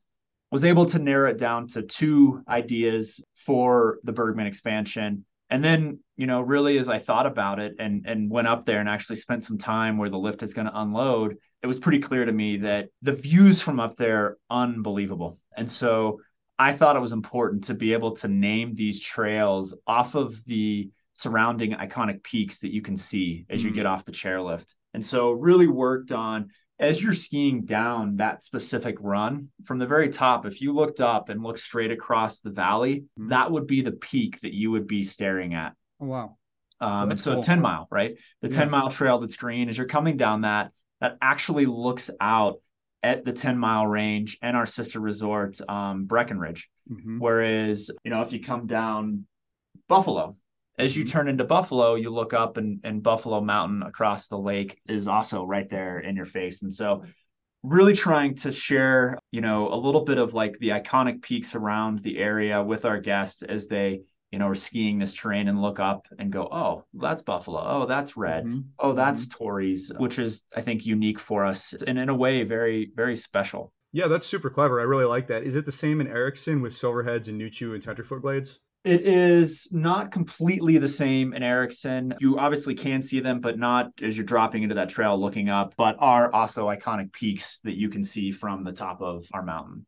[0.51, 5.25] Was able to narrow it down to two ideas for the Bergman expansion.
[5.49, 8.79] And then, you know, really as I thought about it and and went up there
[8.79, 11.99] and actually spent some time where the lift is going to unload, it was pretty
[11.99, 15.39] clear to me that the views from up there unbelievable.
[15.57, 16.19] And so
[16.57, 20.89] I thought it was important to be able to name these trails off of the
[21.13, 23.77] surrounding iconic peaks that you can see as you mm-hmm.
[23.77, 24.73] get off the chairlift.
[24.93, 30.09] And so really worked on as you're skiing down that specific run from the very
[30.09, 33.29] top, if you looked up and looked straight across the valley, mm-hmm.
[33.29, 35.73] that would be the peak that you would be staring at.
[36.01, 36.37] Oh, wow.
[36.81, 37.43] Um, and so cool.
[37.43, 38.17] 10 mile, right?
[38.41, 38.57] The yeah.
[38.57, 42.59] 10 mile trail that's green, as you're coming down that, that actually looks out
[43.03, 46.69] at the 10 mile range and our sister resort, um, Breckenridge.
[46.89, 47.19] Mm-hmm.
[47.19, 49.25] Whereas, you know, if you come down
[49.87, 50.37] Buffalo,
[50.79, 51.11] as you mm-hmm.
[51.11, 55.43] turn into Buffalo, you look up and, and Buffalo Mountain across the lake is also
[55.45, 56.61] right there in your face.
[56.63, 57.03] And so
[57.61, 61.99] really trying to share, you know, a little bit of like the iconic peaks around
[61.99, 64.01] the area with our guests as they
[64.33, 67.63] you know, are skiing this terrain and look up and go, oh, that's Buffalo.
[67.63, 68.45] Oh, that's Red.
[68.45, 68.61] Mm-hmm.
[68.79, 69.43] Oh, that's mm-hmm.
[69.43, 73.71] Torrey's, which is, I think, unique for us and in a way, very, very special.
[73.91, 74.79] Yeah, that's super clever.
[74.79, 75.43] I really like that.
[75.43, 78.59] Is it the same in Erickson with Silverheels and Nuchu and Tenderfoot Glades?
[78.83, 82.15] It is not completely the same in Erickson.
[82.19, 85.75] You obviously can see them, but not as you're dropping into that trail looking up,
[85.77, 89.85] but are also iconic peaks that you can see from the top of our mountain.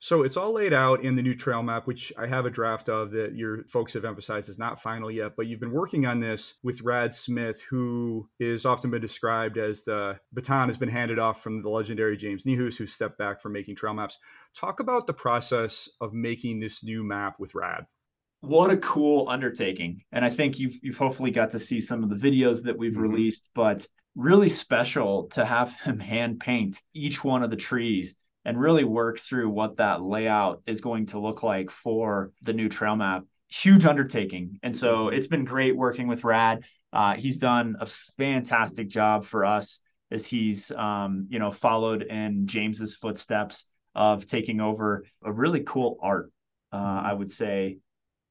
[0.00, 2.88] So it's all laid out in the new trail map, which I have a draft
[2.88, 5.32] of that your folks have emphasized is not final yet.
[5.36, 9.82] But you've been working on this with Rad Smith, who is often been described as
[9.82, 13.52] the baton has been handed off from the legendary James Niehues, who stepped back from
[13.52, 14.18] making trail maps.
[14.54, 17.84] Talk about the process of making this new map with Rad.
[18.40, 20.02] What a cool undertaking.
[20.12, 22.92] And I think you've you've hopefully got to see some of the videos that we've
[22.92, 23.00] mm-hmm.
[23.00, 23.84] released, but
[24.14, 29.18] really special to have him hand paint each one of the trees and really work
[29.18, 33.24] through what that layout is going to look like for the new trail map.
[33.50, 34.58] Huge undertaking.
[34.62, 35.16] And so mm-hmm.
[35.16, 36.64] it's been great working with Rad.
[36.92, 42.46] Uh, he's done a fantastic job for us as he's, um, you know, followed in
[42.46, 46.32] James's footsteps of taking over a really cool art,
[46.72, 47.78] uh, I would say.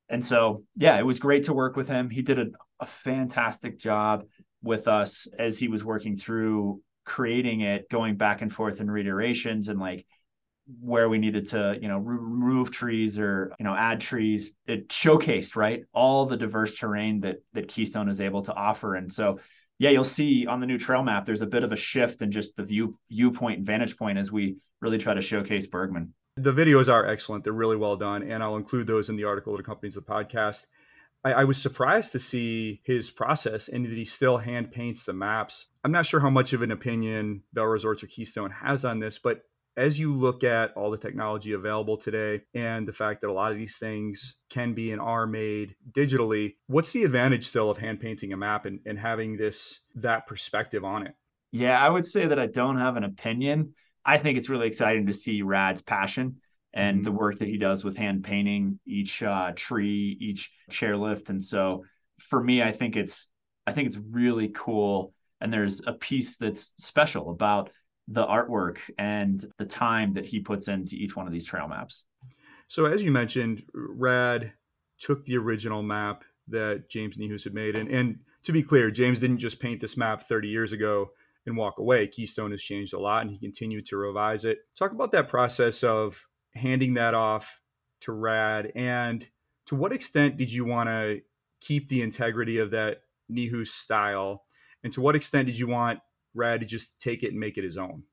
[0.10, 2.10] And so, yeah, it was great to work with him.
[2.10, 2.48] He did a,
[2.80, 4.24] a fantastic job
[4.64, 9.70] with us as he was working through creating it, going back and forth in reiterations
[9.70, 10.06] and like
[10.82, 14.52] where we needed to, you know, remove trees or, you know, add trees.
[14.68, 18.96] It showcased, right, all the diverse terrain that that Keystone is able to offer.
[18.96, 19.40] And so,
[19.80, 22.30] yeah, you'll see on the new trail map, there's a bit of a shift in
[22.30, 26.14] just the view viewpoint and vantage point as we really try to showcase Bergman.
[26.36, 27.46] The videos are excellent.
[27.46, 28.22] They're really well done.
[28.22, 30.66] And I'll include those in the article that accompanies the podcast.
[31.24, 35.14] I, I, was surprised to see his process and that he still hand paints the
[35.14, 35.68] maps.
[35.84, 39.20] I'm not sure how much of an opinion Vail Resorts or Keystone has on this,
[39.20, 39.42] but
[39.78, 43.52] as you look at all the technology available today and the fact that a lot
[43.52, 48.00] of these things can be and are made digitally, what's the advantage still of hand
[48.00, 51.14] painting a map and, and having this that perspective on it?
[51.52, 53.74] Yeah, I would say that I don't have an opinion.
[54.04, 56.38] I think it's really exciting to see Rad's passion
[56.74, 57.04] and mm-hmm.
[57.04, 61.30] the work that he does with hand painting each uh, tree, each chairlift.
[61.30, 61.86] And so
[62.20, 63.30] for me, I think it's
[63.66, 65.14] I think it's really cool.
[65.42, 67.70] And there's a piece that's special about
[68.08, 72.06] the artwork and the time that he puts into each one of these trail maps.
[72.68, 74.54] So as you mentioned, Rad
[75.00, 77.76] took the original map that James Niehues had made.
[77.76, 81.12] And, and to be clear, James didn't just paint this map 30 years ago
[81.46, 82.08] and walk away.
[82.08, 84.60] Keystone has changed a lot and he continued to revise it.
[84.78, 86.26] Talk about that process of
[86.58, 87.62] handing that off
[88.02, 88.72] to Rad?
[88.76, 89.28] And
[89.68, 91.22] to what extent did you want to
[91.62, 93.02] keep the integrity of that
[93.32, 94.44] Niehues style?
[94.84, 96.00] And to what extent did you want
[96.34, 98.04] Rad to just take it and make it his own?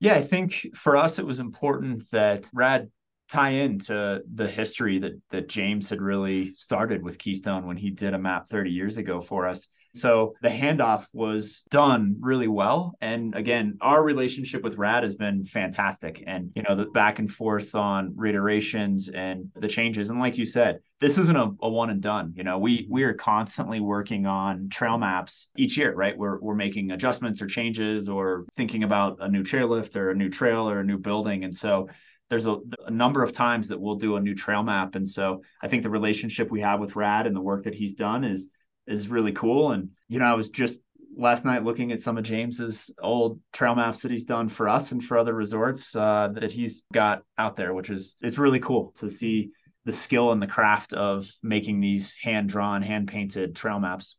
[0.00, 2.90] Yeah, I think for us it was important that Rad
[3.30, 8.12] tie into the history that that James had really started with Keystone when he did
[8.12, 9.68] a map 30 years ago for us.
[9.94, 12.94] So the handoff was done really well.
[13.00, 16.24] And again, our relationship with Rad has been fantastic.
[16.26, 20.08] And, you know, the back and forth on reiterations and the changes.
[20.08, 22.32] And like you said, this isn't a, a, one and done.
[22.36, 26.16] You know, we we are constantly working on trail maps each year, right?
[26.16, 30.30] We're we're making adjustments or changes or thinking about a new chairlift or a new
[30.30, 31.44] trail or a new building.
[31.44, 31.88] And so
[32.30, 34.94] there's a, a, number of times that we'll do a new trail map.
[34.94, 37.92] And so I think the relationship we have with Rad and the work that he's
[37.92, 38.48] done is
[38.86, 39.72] is really cool.
[39.72, 40.80] And, you know, I was just
[41.16, 44.92] last night looking at some of James's old trail maps that he's done for us
[44.92, 48.92] and for other resorts uh, that he's got out there, which is it's really cool
[48.98, 49.50] to see
[49.84, 54.16] the skill and the craft of making these hand drawn, hand painted trail maps.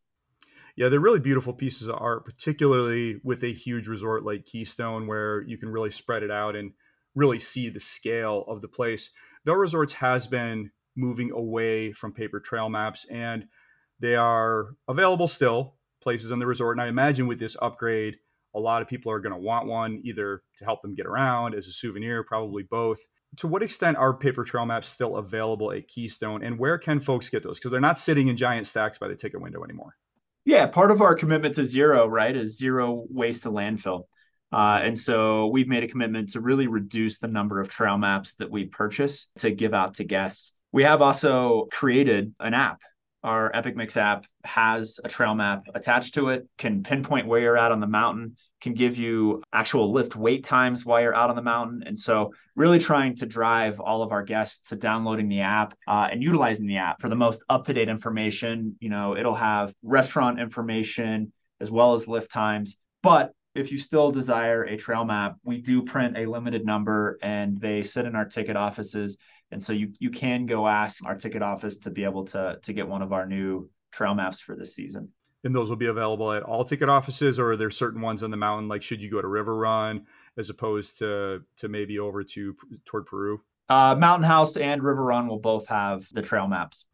[0.76, 5.42] Yeah, they're really beautiful pieces of art, particularly with a huge resort like Keystone, where
[5.44, 6.72] you can really spread it out and
[7.16, 9.12] really see the scale of the place.
[9.46, 13.46] Vail Resorts has been moving away from paper trail maps and
[14.04, 16.78] they are available still, places on the resort.
[16.78, 18.18] And I imagine with this upgrade,
[18.54, 21.56] a lot of people are going to want one either to help them get around
[21.56, 23.00] as a souvenir, probably both.
[23.38, 27.30] To what extent are paper trail maps still available at Keystone and where can folks
[27.30, 27.60] get those?
[27.60, 29.96] Because they're not sitting in giant stacks by the ticket window anymore.
[30.44, 34.04] Yeah, part of our commitment to zero, right, is zero waste to landfill.
[34.52, 38.36] Uh, and so we've made a commitment to really reduce the number of trail maps
[38.36, 40.54] that we purchase to give out to guests.
[40.74, 42.82] We have also created an app.
[43.24, 47.72] Our EpicMix app has a trail map attached to it, can pinpoint where you're at
[47.72, 51.42] on the mountain, can give you actual lift wait times while you're out on the
[51.42, 51.84] mountain.
[51.86, 56.08] And so, really trying to drive all of our guests to downloading the app uh,
[56.12, 58.76] and utilizing the app for the most up to date information.
[58.80, 62.78] You know, it'll have restaurant information as well as lift times.
[63.02, 67.60] But if you still desire a trail map, we do print a limited number and
[67.60, 69.18] they sit in our ticket offices.
[69.54, 72.74] And so you you can go ask our ticket office to be able to to
[72.74, 75.10] get one of our new trail maps for this season.
[75.46, 78.32] And those will be available at all ticket offices, or are there certain ones on
[78.32, 78.70] the mountain?
[78.70, 80.06] Like, should you go to River Run
[80.38, 83.42] as opposed to to maybe over to toward Peru?
[83.70, 86.86] Uh, Mountain House and River Run will both have the trail maps.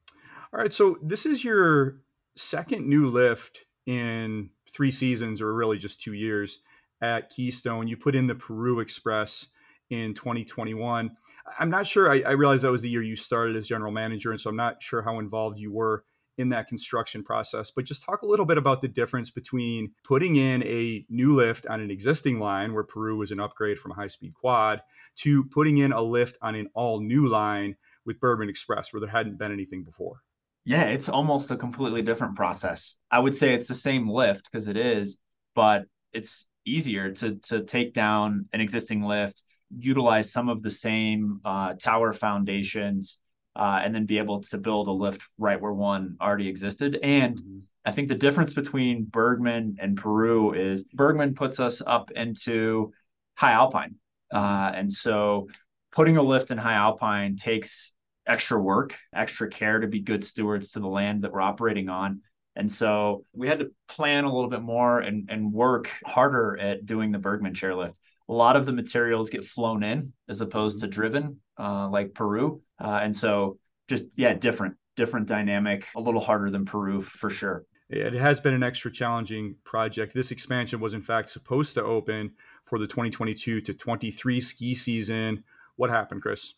[0.54, 2.02] All right, so this is your
[2.36, 6.60] second new lift in three seasons or really just two years
[7.02, 7.88] at Keystone.
[7.88, 9.48] You put in the Peru Express
[9.90, 11.12] in 2021.
[11.60, 12.12] I'm not sure.
[12.12, 14.56] I, I realize that was the year you started as general manager, and so I'm
[14.56, 16.04] not sure how involved you were
[16.40, 17.70] in that construction process.
[17.70, 21.68] But just talk a little bit about the difference between putting in a new lift
[21.68, 24.82] on an existing line where Peru was an upgrade from a high speed quad
[25.18, 27.76] to putting in a lift on an all new line
[28.06, 30.22] with Bergman Express where there hadn't been anything before.
[30.64, 32.96] Yeah, it's almost a completely different process.
[33.12, 35.18] I would say it's the same lift because it is,
[35.56, 39.44] but it's easier to to take down an existing lift,
[39.78, 43.20] utilize some of the same uh, tower foundations,
[43.56, 46.98] uh, and then be able to build a lift right where one already existed.
[47.04, 47.60] And mm-hmm.
[47.86, 52.94] I think the difference between Bergman and Peru is Bergman puts us up into
[53.36, 53.96] high alpine,
[54.34, 55.48] uh, and so
[55.92, 57.94] putting a lift in high alpine takes
[58.28, 62.22] extra work, extra care to be good stewards to the land that we're operating on.
[62.56, 66.86] And so we had to plan a little bit more and, and work harder at
[66.86, 67.96] doing the Bergman chairlift.
[68.30, 72.62] A lot of the materials get flown in as opposed to driven, uh, like Peru.
[72.80, 73.58] Uh, and so
[73.88, 77.66] just, yeah, different, different dynamic, a little harder than Peru for sure.
[77.90, 80.14] It has been an extra challenging project.
[80.14, 82.34] This expansion was, in fact, supposed to open
[82.66, 85.44] for the 2022 to 23 ski season.
[85.76, 86.54] What happened, Chris?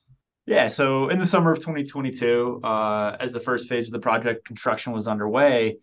[0.46, 4.44] Yeah, so in the summer of 2022, uh, as the first phase of the project
[4.44, 5.78] construction was underway,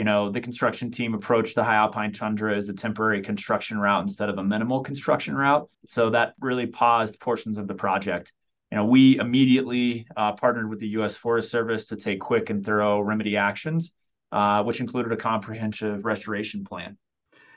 [0.00, 4.00] you know, the construction team approached the High Alpine Tundra as a temporary construction route
[4.00, 5.68] instead of a minimal construction route.
[5.88, 8.32] So that really paused portions of the project.
[8.72, 11.18] You know, we immediately uh, partnered with the U.S.
[11.18, 13.92] Forest Service to take quick and thorough remedy actions,
[14.32, 16.96] uh, which included a comprehensive restoration plan.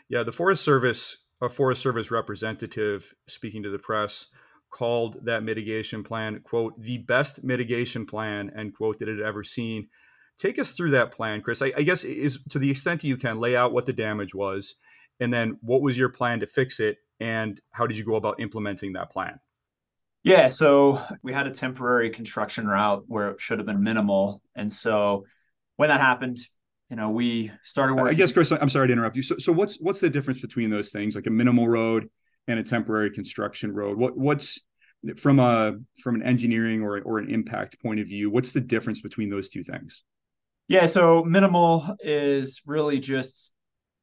[0.09, 4.25] Yeah, the Forest Service, a Forest Service representative speaking to the press,
[4.69, 9.45] called that mitigation plan, quote, the best mitigation plan, end quote, that it had ever
[9.45, 9.87] seen.
[10.38, 11.61] Take us through that plan, Chris.
[11.61, 14.34] I, I guess is to the extent that you can lay out what the damage
[14.34, 14.75] was,
[15.19, 18.39] and then what was your plan to fix it, and how did you go about
[18.39, 19.39] implementing that plan?
[20.23, 24.71] Yeah, so we had a temporary construction route where it should have been minimal, and
[24.71, 25.25] so
[25.75, 26.38] when that happened,
[26.89, 28.13] you know, we started working.
[28.15, 29.23] I guess, Chris, I'm sorry to interrupt you.
[29.23, 32.09] So, so what's what's the difference between those things, like a minimal road
[32.47, 33.97] and a temporary construction road.
[33.97, 34.59] What what's
[35.17, 38.29] from a from an engineering or or an impact point of view?
[38.29, 40.03] What's the difference between those two things?
[40.68, 43.51] Yeah, so minimal is really just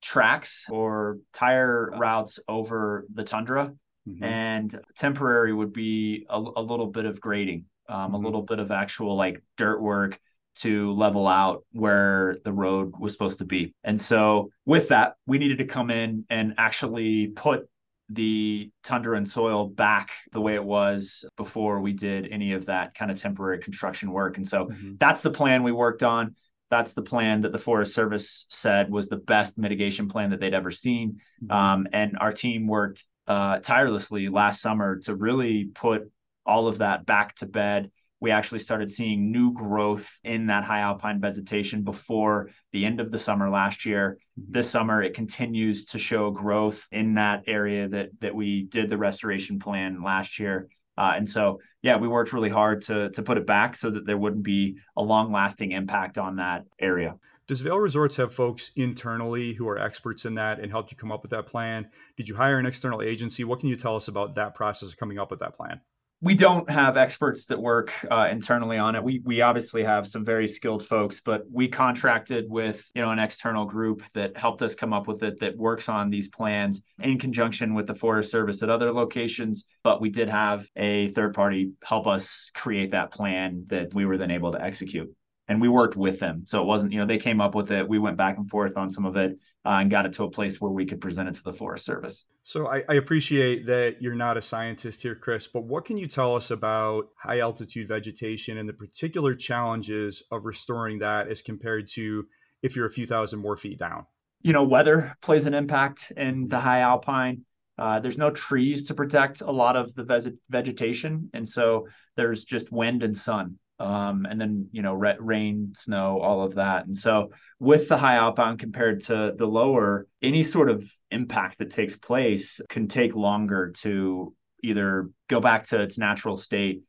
[0.03, 3.73] tracks or tire routes over the tundra,
[4.09, 4.25] mm-hmm.
[4.25, 8.15] and temporary would be a, a, little bit of grading, um, mm-hmm.
[8.15, 10.19] a little bit of actual like dirt work
[10.57, 13.75] to level out where the road was supposed to be.
[13.85, 17.69] And so with that, we needed to come in and actually put
[18.11, 22.93] the tundra and soil back the way it was before we did any of that
[22.95, 24.37] kind of temporary construction work.
[24.37, 24.95] And so mm-hmm.
[24.99, 26.35] that's the plan we worked on.
[26.71, 30.55] That's the plan that the Forest Service said was the best mitigation plan that they'd
[30.55, 31.21] ever seen.
[31.43, 31.53] Mm-hmm.
[31.53, 36.11] Um, and our team worked uh, tirelessly last summer to really put
[36.47, 37.91] all of that back to bed
[38.21, 43.11] we actually started seeing new growth in that high alpine vegetation before the end of
[43.11, 44.19] the summer last year.
[44.39, 44.53] Mm-hmm.
[44.53, 48.99] This summer, it continues to show growth in that area that that we did the
[48.99, 50.69] restoration plan last year.
[51.01, 54.05] Uh, and so, yeah, we worked really hard to to put it back so that
[54.05, 57.17] there wouldn't be a long lasting impact on that area.
[57.49, 61.11] Does Vail Resorts have folks internally who are experts in that and helped you come
[61.11, 61.89] up with that plan?
[62.19, 63.45] Did you hire an external agency?
[63.45, 65.81] What can you tell us about that process of coming up with that plan?
[66.23, 69.03] We don't have experts that work uh, internally on it.
[69.03, 73.19] We we obviously have some very skilled folks, but we contracted with you know an
[73.19, 77.19] external group that helped us come up with it that works on these plans in
[77.19, 79.65] conjunction with the Forest Service at other locations.
[79.83, 84.19] But we did have a third party help us create that plan that we were
[84.19, 85.11] then able to execute
[85.51, 86.45] and we worked with them.
[86.47, 87.89] So it wasn't, you know, they came up with it.
[87.89, 90.31] We went back and forth on some of it uh, and got it to a
[90.31, 92.25] place where we could present it to the Forest Service.
[92.45, 96.07] So I, I, appreciate that you're not a scientist here, Chris, but what can you
[96.07, 101.89] tell us about high altitude vegetation and the particular challenges of restoring that as compared
[101.91, 102.27] to
[102.63, 104.07] if you're a few thousand more feet down?
[104.41, 107.45] You know, weather plays an impact in the high alpine.
[107.79, 111.29] Uh, there's no trees to protect a lot of the vegetation.
[111.35, 111.87] And so
[112.17, 116.55] there's just wind and sun um, and then you know re- rain, snow, all of
[116.57, 116.85] that.
[116.85, 121.71] And so with the high alpine compared to the lower, any sort of impact that
[121.71, 126.83] takes place can take longer to either go back to its natural state.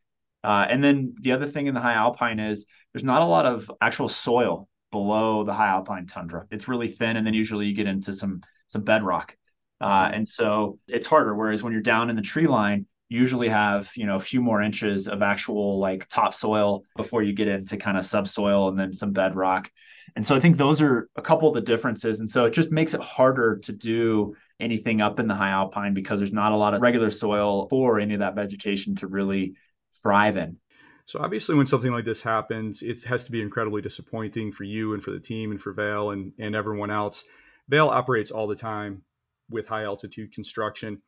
[0.43, 3.45] Uh, and then the other thing in the high alpine is there's not a lot
[3.45, 6.45] of actual soil below the high alpine tundra.
[6.51, 9.35] It's really thin, and then usually you get into some some bedrock.
[9.79, 11.33] Uh, and so it's harder.
[11.33, 14.61] Whereas when you're down in the tree line, usually have you know a few more
[14.61, 19.11] inches of actual like topsoil before you get into kind of subsoil and then some
[19.11, 19.69] bedrock.
[20.15, 22.21] And so i think those are a couple of the differences.
[22.21, 25.93] And so it just makes it harder to do anything up in the high alpine
[25.93, 29.55] because there's not a lot of regular soil for any of that vegetation to really
[30.01, 30.57] thrive in.
[31.05, 34.93] So obviously when something like this happens it has to be incredibly disappointing for you
[34.93, 37.25] and for the team and for Vail and, and everyone else.
[37.67, 39.03] Vail operates all the time
[39.49, 41.01] with high altitude construction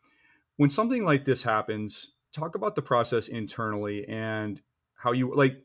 [0.57, 4.61] when something like this happens, talk about the process internally and
[4.95, 5.57] how you like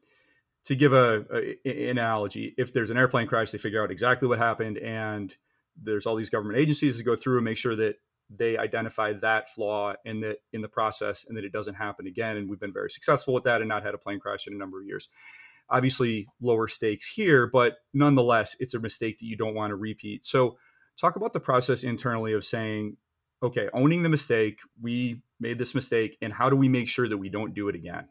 [0.65, 2.55] to give a, a, an analogy.
[2.59, 5.35] If there's an airplane crash, they figure out exactly what happened, and
[5.81, 7.95] there's all these government agencies to go through and make sure that
[8.31, 12.37] they identify that flaw in the in the process and that it doesn't happen again.
[12.37, 14.59] And we've been very successful with that and not had a plane crash in a
[14.59, 15.09] number of years.
[15.71, 20.25] Obviously, lower stakes here, but nonetheless, it's a mistake that you don't want to repeat.
[20.25, 20.59] So,
[20.99, 22.97] talk about the process internally of saying
[23.43, 27.17] okay, owning the mistake, we made this mistake, and how do we make sure that
[27.17, 28.09] we don't do it again?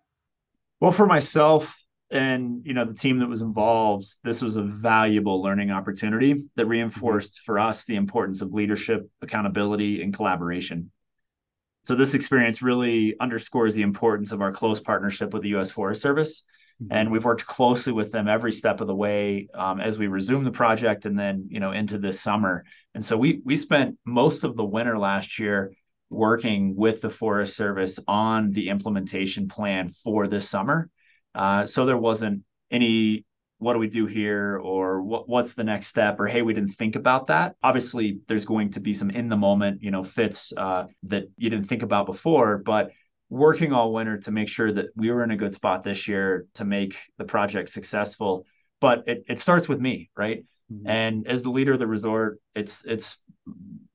[0.79, 1.75] Well, for myself
[2.09, 6.63] and you know the team that was involved, this was a valuable learning opportunity that
[6.63, 6.71] mm-hmm.
[6.71, 10.91] reinforced for us the importance of leadership, accountability, and collaboration.
[11.85, 15.71] So this experience really underscores the importance of our close partnership with the U.S.
[15.71, 16.43] Forest Service
[16.91, 20.43] and we've worked closely with them every step of the way um, as we resume
[20.43, 22.63] the project and then you know into this summer.
[22.93, 25.73] And so we we spent most of the winter last year
[26.09, 30.89] working with the forest service on the implementation plan for this summer.
[31.35, 33.25] Uh, so there wasn't any
[33.59, 36.73] what do we do here or what, what's the next step or hey we didn't
[36.73, 37.55] think about that.
[37.63, 41.49] Obviously there's going to be some in the moment you know fits uh, that you
[41.49, 42.91] didn't think about before but
[43.29, 46.45] working all winter to make sure that we were in a good spot this year
[46.53, 48.45] to make the project successful.
[48.79, 50.45] But it, it starts with me, right?
[50.71, 50.87] Mm-hmm.
[50.87, 53.17] And as the leader of the resort, it's it's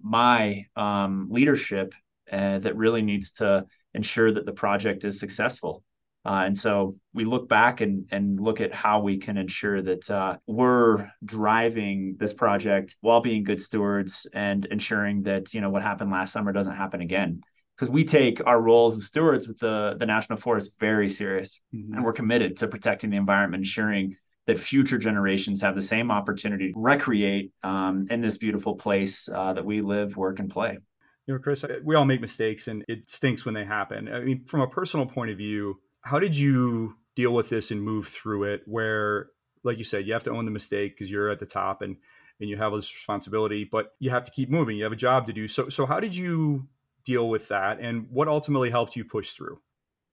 [0.03, 1.95] my um, leadership
[2.31, 5.85] uh, that really needs to ensure that the project is successful.
[6.25, 10.09] Uh, and so we look back and, and look at how we can ensure that
[10.09, 15.83] uh, we're driving this project while being good stewards and ensuring that you know what
[15.83, 17.43] happened last summer doesn't happen again
[17.83, 21.95] because we take our roles as stewards with the, the national forest very serious mm-hmm.
[21.95, 24.17] and we're committed to protecting the environment ensuring
[24.47, 29.53] that future generations have the same opportunity to recreate um, in this beautiful place uh,
[29.53, 30.79] that we live work and play.
[31.27, 34.07] You know chris we all make mistakes and it stinks when they happen.
[34.13, 37.83] I mean from a personal point of view how did you deal with this and
[37.83, 39.31] move through it where
[39.65, 41.97] like you said you have to own the mistake because you're at the top and
[42.39, 44.77] and you have this responsibility but you have to keep moving.
[44.77, 45.49] You have a job to do.
[45.49, 46.69] So so how did you
[47.05, 49.61] deal with that and what ultimately helped you push through?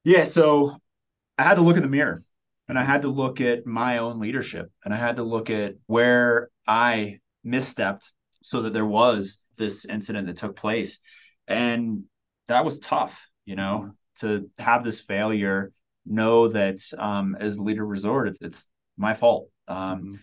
[0.03, 0.75] Yeah, so
[1.37, 2.21] I had to look in the mirror
[2.67, 5.75] And I had to look at my own leadership and I had to look at
[5.87, 8.11] where I misstepped
[8.43, 10.99] so that there was this incident that took place.
[11.47, 12.03] And
[12.47, 15.71] that was tough, you know, to have this failure,
[16.05, 18.67] know that um, as leader resort, it's, it's
[18.97, 19.49] my fault.
[19.67, 20.15] Um, mm-hmm.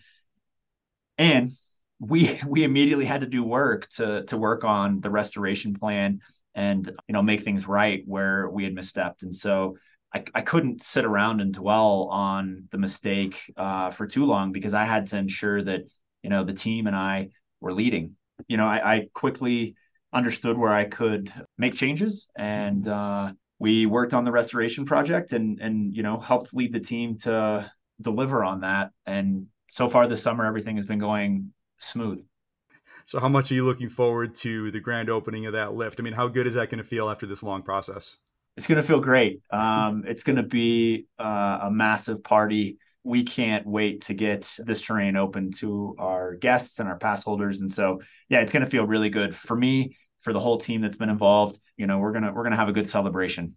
[1.17, 1.51] And
[1.99, 6.21] we we immediately had to do work to to work on the restoration plan
[6.57, 9.21] and you know make things right where we had misstepped.
[9.21, 9.77] And so
[10.13, 14.73] I, I couldn't sit around and dwell on the mistake uh, for too long because
[14.73, 15.83] I had to ensure that
[16.23, 17.29] you know the team and I
[17.61, 18.15] were leading.
[18.47, 19.75] You know, I, I quickly
[20.11, 25.61] understood where I could make changes, and uh, we worked on the restoration project, and
[25.61, 28.89] and you know helped lead the team to deliver on that.
[29.05, 32.25] And so far this summer, everything has been going smooth.
[33.07, 35.97] So, how much are you looking forward to the grand opening of that lift?
[35.97, 38.17] I mean, how good is that going to feel after this long process?
[38.57, 39.41] It's going to feel great.
[39.49, 42.79] Um, it's going to be uh, a massive party.
[43.05, 47.61] We can't wait to get this terrain open to our guests and our pass holders.
[47.61, 50.81] And so, yeah, it's going to feel really good for me, for the whole team
[50.81, 51.61] that's been involved.
[51.77, 53.55] You know, we're gonna we're gonna have a good celebration.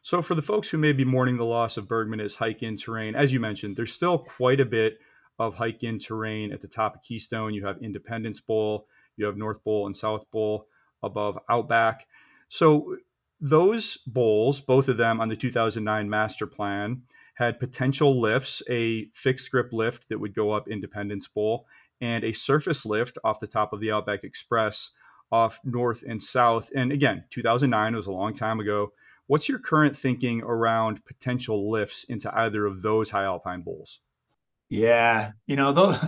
[0.00, 2.78] So, for the folks who may be mourning the loss of Bergman as hike in
[2.78, 4.96] terrain, as you mentioned, there's still quite a bit
[5.38, 7.54] of hike in terrain at the top of Keystone.
[7.54, 10.66] You have Independence Bowl, you have North Bowl and South Bowl
[11.02, 12.06] above Outback.
[12.48, 12.96] So
[13.40, 17.02] those bowls, both of them on the 2009 master plan,
[17.34, 21.66] had potential lifts, a fixed grip lift that would go up Independence Bowl,
[22.00, 24.90] and a surface lift off the top of the Outback Express
[25.30, 26.70] off North and South.
[26.74, 28.92] And again, 2009 was a long time ago.
[29.26, 34.00] What's your current thinking around potential lifts into either of those high alpine bowls?
[34.68, 35.98] Yeah, you know, though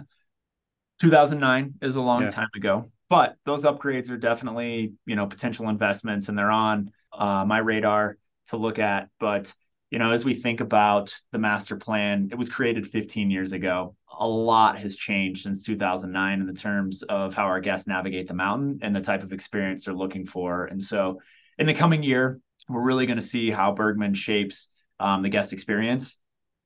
[1.01, 2.31] 2009 is a long yeah.
[2.31, 7.45] time ago, but those upgrades are definitely, you know, potential investments and they're on uh,
[7.47, 9.09] my radar to look at.
[9.21, 9.53] But,
[9.91, 13.95] you know, as we think about the master plan, it was created 15 years ago.
[14.19, 18.35] A lot has changed since 2009 in the terms of how our guests navigate the
[18.35, 20.67] mountain and the type of experience they're looking for.
[20.67, 21.21] And so
[21.59, 24.69] in the coming year, we're really going to see how Bergman shapes
[25.01, 26.19] um, the guest experience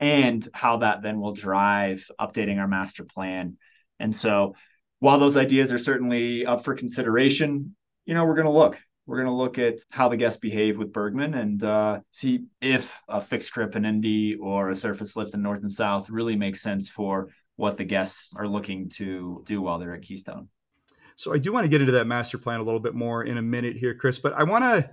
[0.03, 3.57] and how that then will drive updating our master plan.
[4.01, 4.57] And so
[4.99, 8.81] while those ideas are certainly up for consideration, you know, we're going to look.
[9.07, 13.01] We're going to look at how the guests behave with Bergman and uh, see if
[13.09, 16.61] a fixed grip in Indy or a surface lift in North and South really makes
[16.61, 20.49] sense for what the guests are looking to do while they're at Keystone.
[21.15, 23.39] So I do want to get into that master plan a little bit more in
[23.39, 24.91] a minute here, Chris, but I want to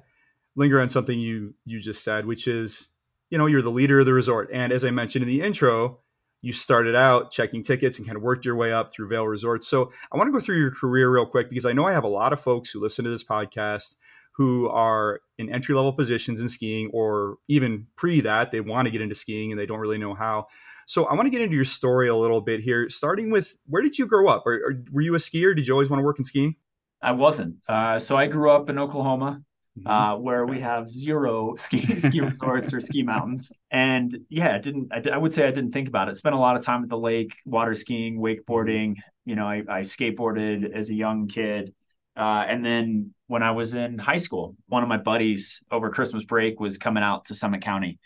[0.56, 2.90] linger on something you you just said, which is
[3.30, 4.50] you know, you're the leader of the resort.
[4.52, 6.00] And as I mentioned in the intro,
[6.42, 9.68] you started out checking tickets and kind of worked your way up through Vail Resorts.
[9.68, 12.06] So I want to go through your career real quick because I know I have
[12.06, 13.96] a lot of folks who listen to this podcast
[14.34, 18.92] who are in entry level positions in skiing or even pre that they want to
[18.92, 20.48] get into skiing and they don't really know how.
[20.86, 23.82] So I want to get into your story a little bit here, starting with where
[23.82, 24.44] did you grow up?
[24.46, 25.54] Or, or were you a skier?
[25.56, 26.56] Did you always want to work in skiing?
[27.02, 27.58] I wasn't.
[27.68, 29.42] Uh, so I grew up in Oklahoma.
[29.86, 33.52] Uh, where we have zero ski ski resorts or ski mountains.
[33.72, 34.92] And yeah, I didn't.
[34.92, 36.16] I, I, would say I didn't think about it.
[36.16, 38.96] Spent a lot of time at the lake, water skiing, wakeboarding.
[39.26, 41.74] You know, I, I skateboarded as a young kid,
[42.16, 46.24] uh, and then when I was in high school, one of my buddies over Christmas
[46.24, 48.00] break was coming out to Summit County,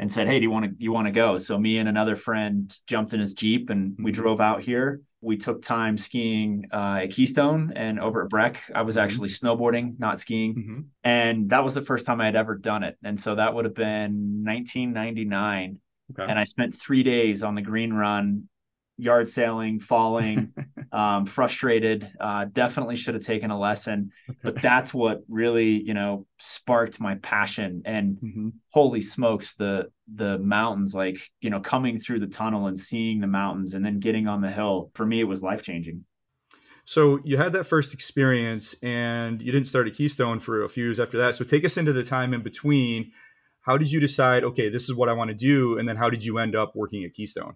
[0.00, 2.16] and said, "Hey, do you want to you want to go?" So me and another
[2.16, 4.20] friend jumped in his jeep and we mm-hmm.
[4.20, 8.58] drove out here we took time skiing uh, at Keystone and over at Breck.
[8.74, 9.04] I was mm-hmm.
[9.04, 10.54] actually snowboarding, not skiing.
[10.54, 10.80] Mm-hmm.
[11.04, 12.96] And that was the first time I had ever done it.
[13.04, 15.78] And so that would have been 1999.
[16.12, 16.30] Okay.
[16.30, 18.48] And I spent three days on the green run
[19.00, 20.52] yard sailing, falling,
[20.92, 22.10] um, frustrated.
[22.20, 27.16] Uh, definitely should have taken a lesson, but that's what really, you know, sparked my
[27.16, 27.82] passion.
[27.84, 28.48] And mm-hmm.
[28.70, 33.26] holy smokes, the the mountains, like you know, coming through the tunnel and seeing the
[33.26, 34.90] mountains, and then getting on the hill.
[34.94, 36.04] For me, it was life changing.
[36.84, 40.84] So you had that first experience, and you didn't start at Keystone for a few
[40.84, 41.34] years after that.
[41.34, 43.12] So take us into the time in between.
[43.62, 44.42] How did you decide?
[44.42, 46.72] Okay, this is what I want to do, and then how did you end up
[46.74, 47.54] working at Keystone?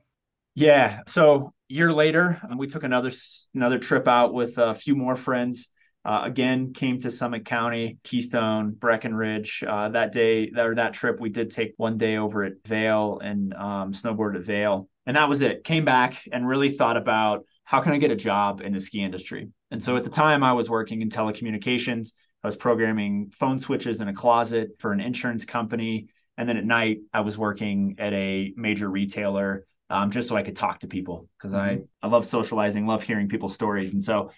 [0.55, 1.01] Yeah.
[1.07, 3.11] So year later, um, we took another
[3.55, 5.69] another trip out with a few more friends.
[6.05, 9.65] Uh, again, came to Summit County, Keystone, Breckenridge.
[9.67, 13.55] Uh, that day, or that trip, we did take one day over at Vail and
[13.55, 15.65] um, snowboard at Vail, and that was it.
[15.65, 19.03] Came back and really thought about how can I get a job in the ski
[19.03, 19.49] industry.
[19.71, 22.13] And so at the time, I was working in telecommunications.
[22.43, 26.67] I was programming phone switches in a closet for an insurance company, and then at
[26.67, 30.89] night, I was working at a major retailer um, just so I could talk to
[30.89, 31.83] people because mm-hmm.
[32.03, 33.93] I, I love socializing, love hearing people's stories.
[33.93, 34.33] And so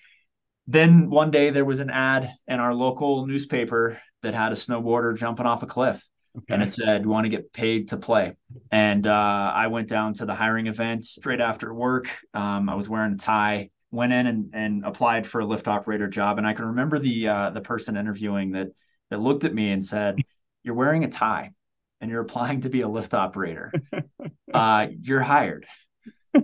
[0.66, 5.16] then one day there was an ad in our local newspaper that had a snowboarder
[5.16, 6.04] jumping off a cliff.
[6.36, 6.52] Okay.
[6.52, 8.34] And it said, want to get paid to play."
[8.70, 12.10] And uh, I went down to the hiring event straight after work.
[12.34, 16.08] Um, I was wearing a tie, went in and, and applied for a lift operator
[16.08, 16.36] job.
[16.36, 18.68] And I can remember the uh, the person interviewing that
[19.08, 20.18] that looked at me and said,
[20.62, 21.52] "You're wearing a tie,
[22.02, 23.72] and you're applying to be a lift operator.
[24.56, 25.66] Uh, you're hired."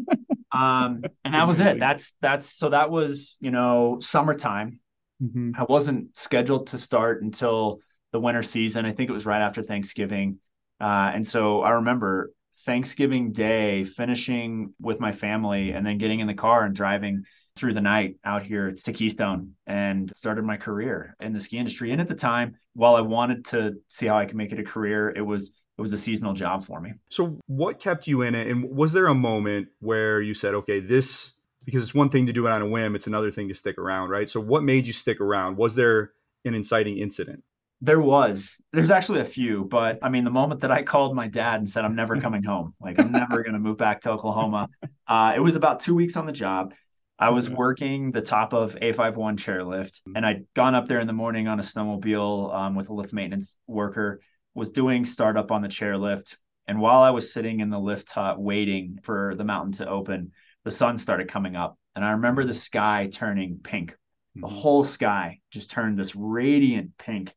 [0.52, 1.78] um, and that was it.
[1.78, 4.80] That's that's so that was you know summertime.
[5.22, 5.52] Mm-hmm.
[5.56, 7.80] I wasn't scheduled to start until
[8.12, 8.84] the winter season.
[8.84, 10.38] I think it was right after Thanksgiving.
[10.80, 12.32] Uh, and so I remember
[12.64, 17.24] Thanksgiving Day finishing with my family and then getting in the car and driving
[17.56, 21.92] through the night out here to Keystone and started my career in the ski industry.
[21.92, 24.64] And at the time, while I wanted to see how I could make it a
[24.64, 25.52] career, it was
[25.82, 26.92] it was a seasonal job for me.
[27.10, 28.46] So what kept you in it?
[28.46, 31.32] And was there a moment where you said, okay, this
[31.64, 33.78] because it's one thing to do it on a whim, it's another thing to stick
[33.78, 34.30] around, right?
[34.30, 35.56] So what made you stick around?
[35.56, 36.12] Was there
[36.44, 37.42] an inciting incident?
[37.80, 38.54] There was.
[38.72, 41.68] There's actually a few, but I mean, the moment that I called my dad and
[41.68, 44.68] said, I'm never coming home, like, I'm never going to move back to Oklahoma,
[45.08, 46.74] uh, it was about two weeks on the job.
[47.18, 51.12] I was working the top of A51 chairlift, and I'd gone up there in the
[51.12, 54.20] morning on a snowmobile um, with a lift maintenance worker,
[54.54, 56.36] was doing startup on the chairlift.
[56.66, 60.32] And while I was sitting in the lift hut waiting for the mountain to open,
[60.64, 61.76] the sun started coming up.
[61.94, 63.96] And I remember the sky turning pink.
[64.34, 64.54] The mm-hmm.
[64.54, 67.34] whole sky just turned this radiant pink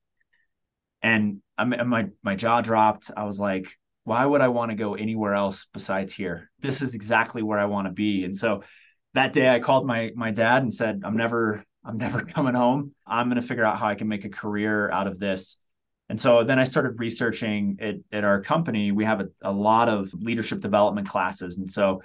[1.05, 3.11] and I'm, my my jaw dropped.
[3.15, 3.67] I was like,
[4.05, 6.49] why would I want to go anywhere else besides here?
[6.59, 8.25] This is exactly where I want to be.
[8.25, 8.63] And so
[9.13, 12.95] that day I called my my dad and said, I'm never I'm never coming home.
[13.05, 15.57] I'm going to figure out how I can make a career out of this.
[16.09, 18.91] And so then I started researching it at our company.
[18.91, 21.57] We have a, a lot of leadership development classes.
[21.57, 22.01] And so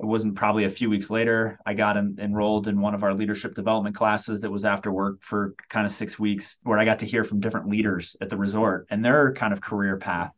[0.00, 3.14] it wasn't probably a few weeks later i got en- enrolled in one of our
[3.14, 6.98] leadership development classes that was after work for kind of six weeks where i got
[6.98, 10.32] to hear from different leaders at the resort and their kind of career path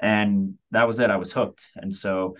[0.00, 2.36] and that was it i was hooked and so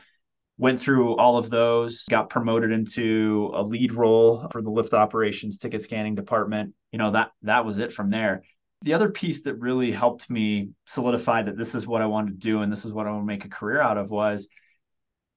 [0.58, 5.58] went through all of those got promoted into a lead role for the lift operations
[5.58, 8.42] ticket scanning department you know that that was it from there
[8.82, 12.46] the other piece that really helped me solidify that this is what i wanted to
[12.46, 14.48] do and this is what i want to make a career out of was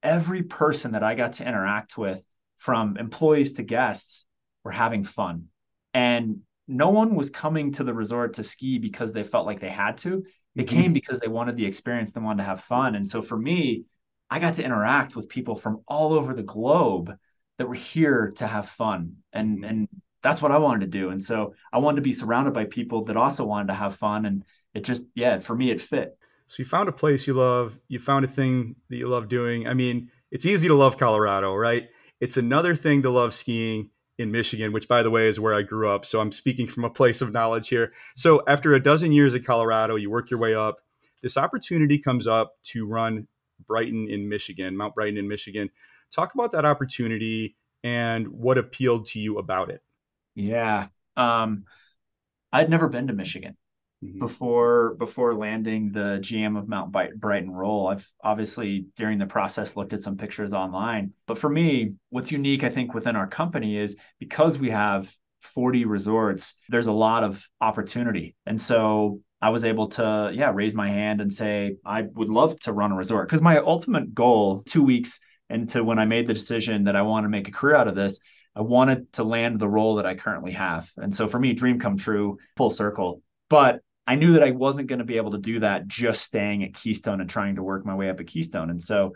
[0.03, 2.23] every person that I got to interact with,
[2.57, 4.25] from employees to guests,
[4.63, 5.47] were having fun.
[5.93, 9.69] And no one was coming to the resort to ski because they felt like they
[9.69, 10.23] had to.
[10.55, 10.81] They mm-hmm.
[10.81, 12.95] came because they wanted the experience, they wanted to have fun.
[12.95, 13.85] And so for me,
[14.29, 17.17] I got to interact with people from all over the globe
[17.57, 19.17] that were here to have fun.
[19.33, 19.87] And and
[20.21, 21.09] that's what I wanted to do.
[21.09, 24.25] And so I wanted to be surrounded by people that also wanted to have fun.
[24.25, 24.43] And
[24.73, 26.17] it just, yeah, for me, it fit.
[26.47, 29.67] So you found a place you love, you found a thing that you love doing.
[29.67, 31.89] I mean, it's easy to love Colorado, right?
[32.19, 35.61] It's another thing to love skiing in Michigan, which by the way is where I
[35.61, 36.05] grew up.
[36.05, 37.93] So I'm speaking from a place of knowledge here.
[38.15, 40.79] So after a dozen years at Colorado, you work your way up.
[41.23, 43.27] This opportunity comes up to run
[43.65, 45.69] Brighton in Michigan, Mount Brighton in Michigan.
[46.11, 49.81] Talk about that opportunity and what appealed to you about it.
[50.35, 50.87] Yeah.
[51.17, 51.65] Um,
[52.51, 53.55] I'd never been to Michigan
[54.03, 54.19] mm-hmm.
[54.19, 57.87] before before landing the GM of Mount Brighton role.
[57.87, 62.63] I've obviously during the process looked at some pictures online, but for me, what's unique
[62.63, 65.11] I think within our company is because we have
[65.41, 70.75] 40 resorts, there's a lot of opportunity, and so I was able to yeah raise
[70.75, 74.63] my hand and say I would love to run a resort because my ultimate goal
[74.67, 75.19] two weeks
[75.49, 77.95] into when I made the decision that I want to make a career out of
[77.95, 78.19] this.
[78.55, 80.91] I wanted to land the role that I currently have.
[80.97, 83.21] And so for me, dream come true, full circle.
[83.49, 86.63] But I knew that I wasn't going to be able to do that just staying
[86.63, 88.69] at Keystone and trying to work my way up at Keystone.
[88.69, 89.15] And so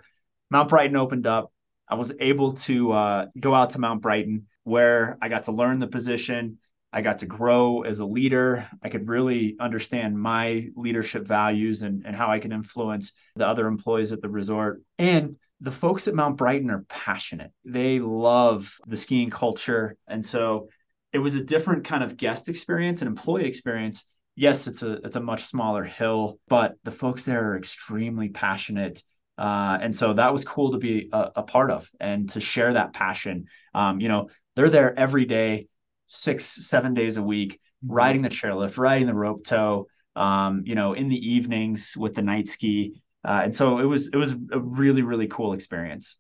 [0.50, 1.52] Mount Brighton opened up.
[1.88, 5.80] I was able to uh, go out to Mount Brighton where I got to learn
[5.80, 6.60] the position.
[6.94, 8.68] I got to grow as a leader.
[8.82, 13.68] I could really understand my leadership values and, and how I can influence the other
[13.68, 14.82] employees at the resort.
[14.98, 15.36] And
[15.66, 17.52] the folks at Mount Brighton are passionate.
[17.66, 19.98] They love the skiing culture.
[20.08, 20.70] And so
[21.12, 24.06] it was a different kind of guest experience and employee experience
[24.36, 29.02] yes, it's a it's a much smaller hill, but the folks there are extremely passionate.
[29.38, 32.74] Uh, and so that was cool to be a, a part of and to share
[32.74, 33.46] that passion.
[33.74, 35.68] Um, you know, they're there every day,
[36.08, 40.94] six, seven days a week, riding the chairlift, riding the rope tow, um, you know,
[40.94, 43.02] in the evenings with the night ski.
[43.26, 46.18] Uh, and so it was it was a really, really cool experience.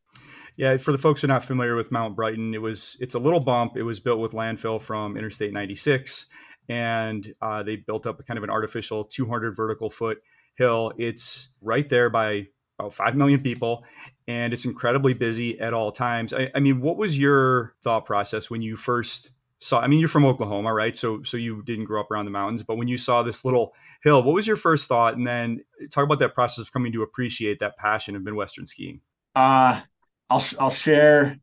[0.57, 3.19] Yeah, for the folks who are not familiar with Mount Brighton, it was it's a
[3.19, 3.77] little bump.
[3.77, 6.25] It was built with landfill from Interstate 96
[6.67, 10.17] and uh, they built up a kind of an artificial 200 vertical foot
[10.57, 10.93] hill.
[10.97, 12.47] It's right there by
[12.79, 13.83] about 5 million people
[14.27, 16.33] and it's incredibly busy at all times.
[16.33, 19.31] I, I, mean, what was your thought process when you first
[19.65, 20.95] saw I mean you're from Oklahoma, right?
[20.95, 23.73] So so you didn't grow up around the mountains, but when you saw this little
[24.03, 25.17] hill, what was your first thought?
[25.17, 29.01] And then talk about that process of coming to appreciate that passion of Midwestern skiing.
[29.35, 29.81] Uh
[30.29, 31.37] I'll I'll share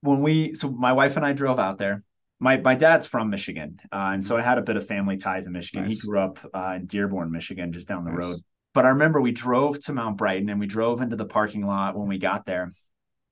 [0.00, 2.02] when we so my wife and I drove out there.
[2.38, 5.46] My my dad's from Michigan, uh, and so I had a bit of family ties
[5.46, 5.84] in Michigan.
[5.84, 6.00] Nice.
[6.00, 8.18] He grew up uh, in Dearborn, Michigan, just down the nice.
[8.18, 8.40] road.
[8.72, 11.98] But I remember we drove to Mount Brighton and we drove into the parking lot
[11.98, 12.70] when we got there.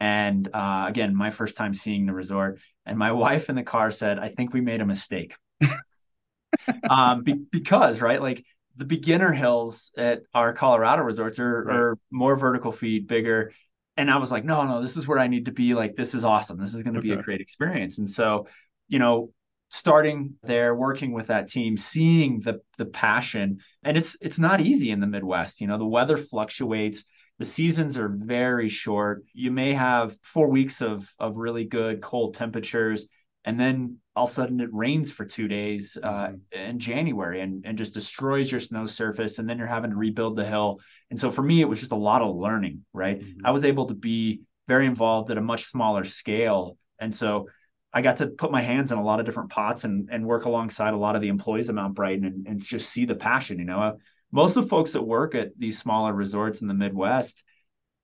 [0.00, 3.90] And uh, again, my first time seeing the resort, and my wife in the car
[3.90, 5.36] said, "I think we made a mistake."
[6.90, 8.44] um, be- because right, like
[8.76, 11.76] the beginner hills at our Colorado resorts are, right.
[11.76, 13.52] are more vertical feet, bigger,
[13.98, 15.74] and I was like, no, no, this is where I need to be.
[15.74, 16.58] Like, this is awesome.
[16.58, 17.08] This is going to okay.
[17.08, 17.98] be a great experience.
[17.98, 18.46] And so,
[18.86, 19.32] you know,
[19.70, 24.92] starting there, working with that team, seeing the the passion, and it's it's not easy
[24.92, 25.60] in the Midwest.
[25.60, 27.04] You know, the weather fluctuates.
[27.38, 29.24] The seasons are very short.
[29.32, 33.06] You may have four weeks of of really good cold temperatures,
[33.44, 36.58] and then all of a sudden it rains for two days uh, mm-hmm.
[36.58, 39.38] in January and, and just destroys your snow surface.
[39.38, 40.80] And then you're having to rebuild the hill.
[41.10, 43.20] And so for me, it was just a lot of learning, right?
[43.20, 43.46] Mm-hmm.
[43.46, 46.76] I was able to be very involved at a much smaller scale.
[46.98, 47.46] And so
[47.92, 50.44] I got to put my hands in a lot of different pots and, and work
[50.44, 53.60] alongside a lot of the employees at Mount Brighton and, and just see the passion,
[53.60, 53.98] you know,
[54.30, 57.44] most of the folks that work at these smaller resorts in the Midwest,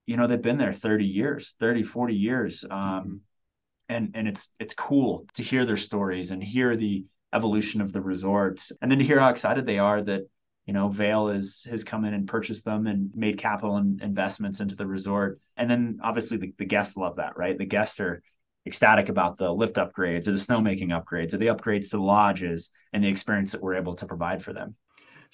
[0.06, 2.64] you know, they've been there 30 years, 30, 40 years.
[2.64, 3.16] Um, mm-hmm.
[3.88, 8.00] and and it's it's cool to hear their stories and hear the evolution of the
[8.00, 10.22] resorts and then to hear how excited they are that
[10.66, 14.60] you know Vail is has come in and purchased them and made capital and investments
[14.60, 15.40] into the resort.
[15.56, 17.58] And then obviously the, the guests love that right?
[17.58, 18.22] The guests are
[18.66, 22.70] ecstatic about the lift upgrades or the snowmaking upgrades or the upgrades to the lodges
[22.94, 24.74] and the experience that we're able to provide for them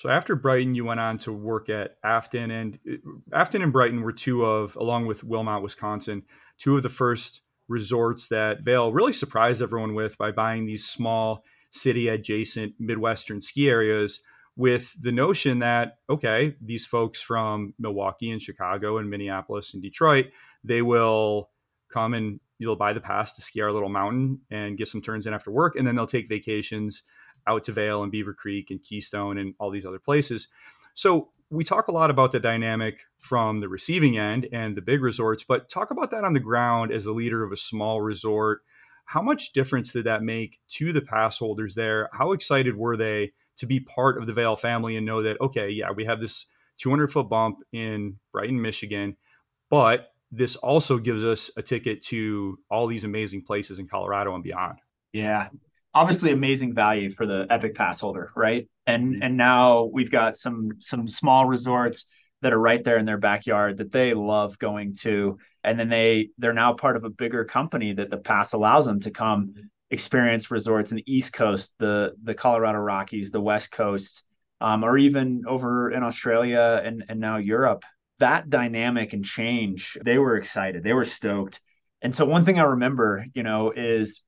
[0.01, 4.01] so after Brighton, you went on to work at Afton, and uh, Afton and Brighton
[4.01, 6.22] were two of, along with Wilmot, Wisconsin,
[6.59, 11.44] two of the first resorts that Vail really surprised everyone with by buying these small
[11.70, 14.20] city adjacent Midwestern ski areas
[14.57, 20.28] with the notion that, okay, these folks from Milwaukee and Chicago and Minneapolis and Detroit,
[20.64, 21.51] they will
[21.92, 25.26] come and you'll buy the pass to ski our little mountain and get some turns
[25.26, 25.76] in after work.
[25.76, 27.03] And then they'll take vacations
[27.47, 30.49] out to Vail and Beaver Creek and Keystone and all these other places.
[30.95, 35.03] So we talk a lot about the dynamic from the receiving end and the big
[35.03, 38.62] resorts, but talk about that on the ground as a leader of a small resort.
[39.05, 42.09] How much difference did that make to the pass holders there?
[42.12, 45.68] How excited were they to be part of the Vail family and know that, okay,
[45.70, 46.47] yeah, we have this
[46.78, 49.16] 200 foot bump in Brighton, Michigan,
[49.68, 54.45] but this also gives us a ticket to all these amazing places in Colorado and
[54.45, 54.78] beyond.
[55.12, 55.49] Yeah.
[55.93, 58.68] Obviously amazing value for the Epic Pass holder, right?
[58.91, 59.22] and mm-hmm.
[59.22, 62.07] and now we've got some some small resorts
[62.43, 65.38] that are right there in their backyard that they love going to.
[65.62, 69.01] And then they they're now part of a bigger company that the pass allows them
[69.01, 69.55] to come
[69.91, 74.22] experience resorts in the east coast the the colorado rockies the west coast
[74.61, 77.84] um, or even over in australia and and now europe.
[78.20, 80.82] That dynamic and change they were excited.
[80.82, 81.61] They were stoked.
[82.03, 84.22] And so one thing i remember you know is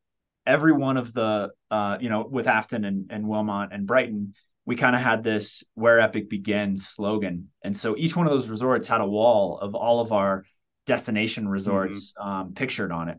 [0.46, 4.34] every one of the uh, you know with afton and, and wilmot and brighton
[4.64, 7.48] we kind of had this where epic begins slogan.
[7.62, 10.44] And so each one of those resorts had a wall of all of our
[10.86, 12.28] destination resorts mm-hmm.
[12.28, 13.18] um, pictured on it.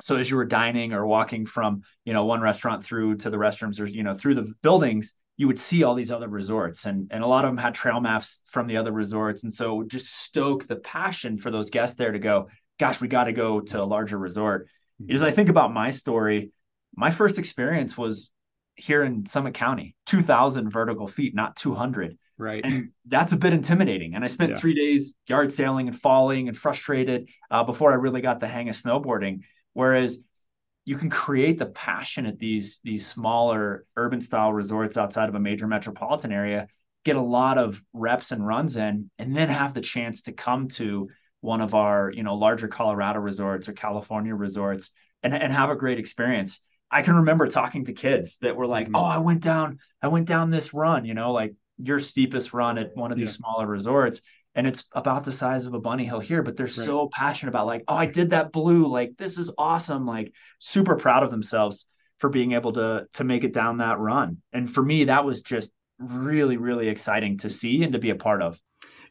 [0.00, 3.36] So as you were dining or walking from you know one restaurant through to the
[3.36, 6.84] restrooms or you know through the buildings you would see all these other resorts.
[6.84, 9.44] And and a lot of them had trail maps from the other resorts.
[9.44, 12.48] And so just stoke the passion for those guests there to go
[12.80, 14.66] gosh we got to go to a larger resort
[15.02, 15.14] mm-hmm.
[15.14, 16.52] as i think about my story
[16.94, 18.30] my first experience was
[18.74, 22.16] here in Summit County, 2,000 vertical feet, not 200.
[22.38, 22.64] Right.
[22.64, 24.14] And that's a bit intimidating.
[24.14, 24.56] And I spent yeah.
[24.56, 28.68] three days yard sailing and falling and frustrated uh, before I really got the hang
[28.68, 29.40] of snowboarding.
[29.74, 30.18] Whereas
[30.84, 35.40] you can create the passion at these these smaller urban style resorts outside of a
[35.40, 36.66] major metropolitan area,
[37.04, 40.66] get a lot of reps and runs in, and then have the chance to come
[40.68, 41.08] to
[41.42, 44.90] one of our you know larger Colorado resorts or California resorts
[45.22, 46.62] and, and have a great experience.
[46.90, 48.96] I can remember talking to kids that were like, mm-hmm.
[48.96, 52.78] "Oh, I went down, I went down this run, you know, like your steepest run
[52.78, 53.36] at one of these yeah.
[53.36, 54.22] smaller resorts."
[54.54, 56.74] And it's about the size of a bunny hill here, but they're right.
[56.74, 60.96] so passionate about like, "Oh, I did that blue, like this is awesome!" Like super
[60.96, 61.86] proud of themselves
[62.18, 64.38] for being able to to make it down that run.
[64.52, 68.14] And for me, that was just really, really exciting to see and to be a
[68.14, 68.60] part of.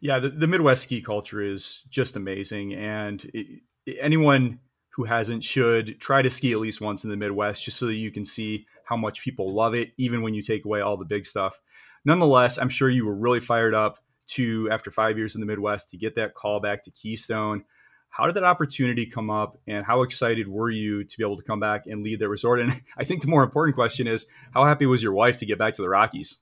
[0.01, 3.61] Yeah, the, the Midwest ski culture is just amazing, and it,
[3.99, 4.59] anyone
[4.95, 7.93] who hasn't should try to ski at least once in the Midwest just so that
[7.93, 11.05] you can see how much people love it, even when you take away all the
[11.05, 11.61] big stuff.
[12.03, 13.99] Nonetheless, I'm sure you were really fired up
[14.29, 17.63] to, after five years in the Midwest, to get that call back to Keystone.
[18.11, 21.43] How did that opportunity come up, and how excited were you to be able to
[21.43, 22.59] come back and lead the resort?
[22.59, 25.57] And I think the more important question is, how happy was your wife to get
[25.57, 26.37] back to the Rockies?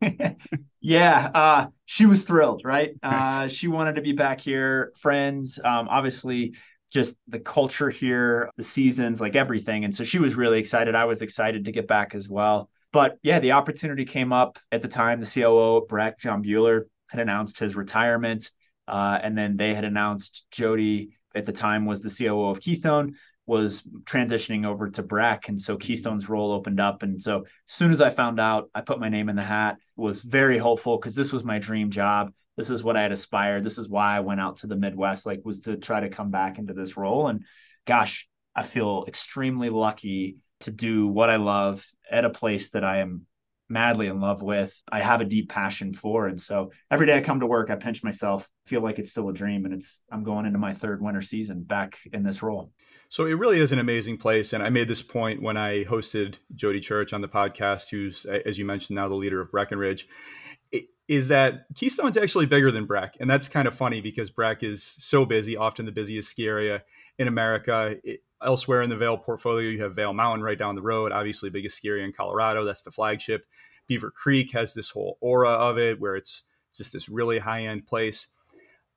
[0.80, 2.94] yeah, uh, she was thrilled, right?
[3.02, 5.60] Uh, she wanted to be back here, friends.
[5.62, 6.54] Um, obviously,
[6.90, 9.84] just the culture here, the seasons, like everything.
[9.84, 10.94] And so she was really excited.
[10.94, 12.70] I was excited to get back as well.
[12.92, 15.20] But yeah, the opportunity came up at the time.
[15.20, 18.50] The COO, Breck John Buhler, had announced his retirement.
[18.90, 23.14] Uh, and then they had announced Jody at the time was the COO of Keystone
[23.46, 25.48] was transitioning over to Breck.
[25.48, 27.02] And so Keystone's role opened up.
[27.02, 29.78] And so as soon as I found out, I put my name in the hat,
[29.96, 32.32] was very hopeful because this was my dream job.
[32.56, 33.64] This is what I had aspired.
[33.64, 36.30] This is why I went out to the Midwest, like was to try to come
[36.30, 37.28] back into this role.
[37.28, 37.44] And
[37.86, 42.98] gosh, I feel extremely lucky to do what I love at a place that I
[42.98, 43.26] am
[43.70, 46.26] madly in love with, I have a deep passion for.
[46.26, 49.28] And so every day I come to work, I pinch myself, feel like it's still
[49.28, 49.64] a dream.
[49.64, 52.72] And it's, I'm going into my third winter season back in this role.
[53.08, 54.52] So it really is an amazing place.
[54.52, 58.58] And I made this point when I hosted Jody Church on the podcast, who's, as
[58.58, 60.08] you mentioned, now the leader of Breckenridge.
[61.08, 63.16] Is that Keystone's actually bigger than Breck.
[63.18, 66.84] And that's kind of funny because Breck is so busy, often the busiest ski area
[67.20, 67.96] in America.
[68.02, 71.50] It, elsewhere in the Vail portfolio, you have Vail Mountain right down the road, obviously
[71.50, 72.64] biggest ski area in Colorado.
[72.64, 73.44] That's the flagship.
[73.86, 76.44] Beaver Creek has this whole aura of it where it's
[76.74, 78.28] just this really high end place.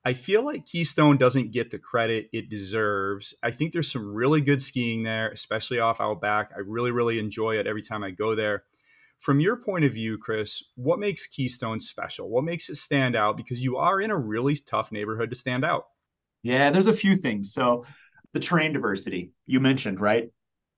[0.06, 3.34] I feel like Keystone doesn't get the credit it deserves.
[3.44, 6.52] I think there's some really good skiing there, especially off Outback.
[6.56, 8.64] I really, really enjoy it every time I go there.
[9.20, 12.30] From your point of view, Chris, what makes Keystone special?
[12.30, 13.38] What makes it stand out?
[13.38, 15.88] Because you are in a really tough neighborhood to stand out.
[16.44, 17.54] Yeah, there's a few things.
[17.54, 17.86] So
[18.34, 20.30] the terrain diversity you mentioned, right?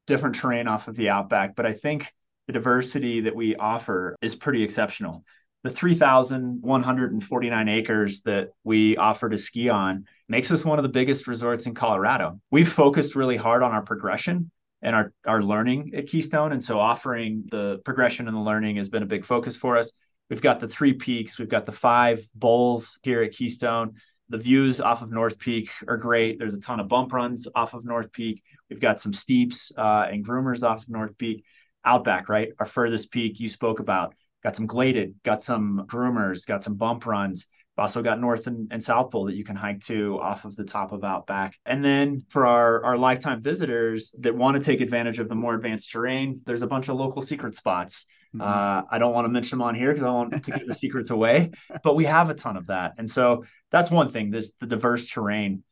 [0.07, 2.13] Different terrain off of the Outback, but I think
[2.47, 5.23] the diversity that we offer is pretty exceptional.
[5.63, 11.25] The 3,149 acres that we offer to ski on makes us one of the biggest
[11.25, 12.39] resorts in Colorado.
[12.51, 14.51] We've focused really hard on our progression
[14.83, 16.51] and our, our learning at Keystone.
[16.51, 19.91] And so offering the progression and the learning has been a big focus for us.
[20.29, 23.95] We've got the three peaks, we've got the five bowls here at Keystone.
[24.29, 26.39] The views off of North Peak are great.
[26.39, 28.41] There's a ton of bump runs off of North Peak.
[28.69, 31.43] We've got some steeps uh, and groomers off of North Peak.
[31.87, 32.49] Outback, right?
[32.59, 34.15] Our furthest peak you spoke about.
[34.43, 37.45] Got some gladed, got some groomers, got some bump runs.
[37.77, 40.55] We've also got North and, and South Bowl that you can hike to off of
[40.55, 41.55] the top of Outback.
[41.63, 45.53] And then for our, our lifetime visitors that want to take advantage of the more
[45.53, 48.07] advanced terrain, there's a bunch of local secret spots.
[48.35, 48.41] Mm-hmm.
[48.41, 50.73] Uh, I don't want to mention them on here because I want to give the
[50.73, 51.51] secrets away,
[51.83, 52.93] but we have a ton of that.
[52.97, 55.63] And so that's one thing, this the diverse terrain.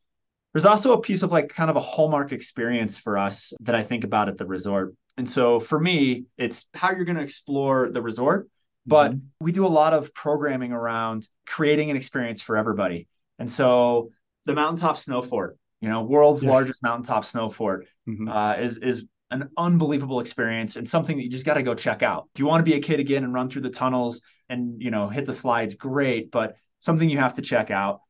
[0.52, 3.82] There's also a piece of like kind of a hallmark experience for us that I
[3.82, 4.94] think about at the resort.
[5.16, 8.48] And so for me, it's how you're going to explore the resort.
[8.86, 9.26] But mm-hmm.
[9.40, 13.08] we do a lot of programming around creating an experience for everybody.
[13.38, 14.10] And so
[14.44, 16.50] the Mountaintop Snow Fort, you know, world's yeah.
[16.50, 18.28] largest mountaintop snow fort, mm-hmm.
[18.28, 22.02] uh, is is an unbelievable experience and something that you just got to go check
[22.02, 22.28] out.
[22.34, 24.90] If you want to be a kid again and run through the tunnels and you
[24.90, 28.00] know hit the slides, great, but something you have to check out.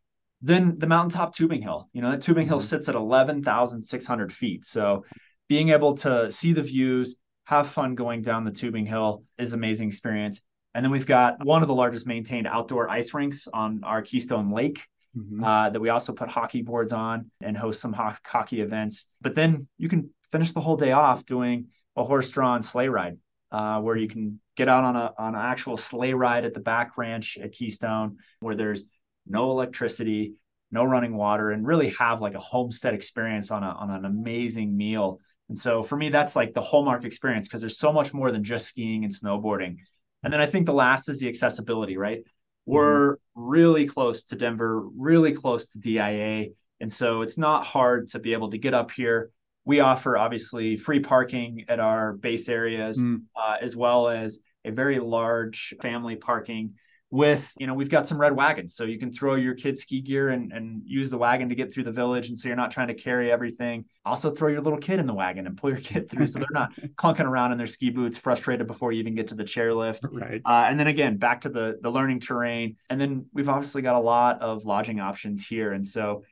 [0.43, 2.51] Then the mountaintop tubing hill, you know, that tubing mm-hmm.
[2.51, 4.67] hill sits at 11,600 feet.
[4.67, 5.05] So
[5.49, 9.89] being able to see the views, have fun going down the tubing hill is amazing
[9.89, 10.41] experience.
[10.75, 14.51] And then we've got one of the largest maintained outdoor ice rinks on our Keystone
[14.51, 14.83] Lake
[15.17, 15.45] mm-hmm.
[15.45, 19.07] uh, that we also put hockey boards on and host some ho- hockey events.
[19.21, 23.19] But then you can finish the whole day off doing a horse-drawn sleigh ride,
[23.53, 26.61] uh, where you can get out on a on an actual sleigh ride at the
[26.61, 28.87] back ranch at Keystone, where there's
[29.27, 30.35] no electricity,
[30.71, 34.77] no running water, and really have like a homestead experience on a on an amazing
[34.77, 38.31] meal and so for me, that's like the hallmark experience because there's so much more
[38.31, 39.77] than just skiing and snowboarding.
[40.23, 42.23] And then I think the last is the accessibility, right?
[42.67, 43.43] We're mm-hmm.
[43.43, 46.47] really close to Denver, really close to DIA.
[46.81, 49.31] And so it's not hard to be able to get up here.
[49.65, 53.23] We offer obviously free parking at our base areas, mm.
[53.37, 56.75] uh, as well as a very large family parking
[57.15, 58.75] with you know we've got some red wagons.
[58.75, 61.73] So you can throw your kids ski gear and, and use the wagon to get
[61.73, 63.85] through the village and so you're not trying to carry everything.
[64.05, 66.49] Also throw your little kid in the wagon and pull your kid through so they're
[66.51, 70.01] not clunking around in their ski boots frustrated before you even get to the chairlift.
[70.11, 70.43] Right.
[70.45, 72.77] Uh, and then again back to the the learning terrain.
[72.91, 75.73] And then we've obviously got a lot of lodging options here.
[75.73, 76.25] And so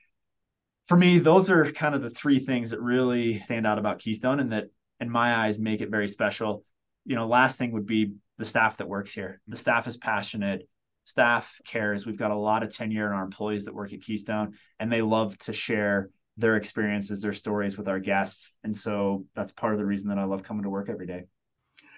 [0.87, 4.39] for me those are kind of the three things that really stand out about keystone
[4.39, 4.67] and that
[4.99, 6.63] in my eyes make it very special
[7.05, 10.67] you know last thing would be the staff that works here the staff is passionate
[11.05, 12.05] staff cares.
[12.05, 15.01] We've got a lot of tenure in our employees that work at Keystone, and they
[15.01, 18.53] love to share their experiences, their stories with our guests.
[18.63, 21.25] And so that's part of the reason that I love coming to work every day.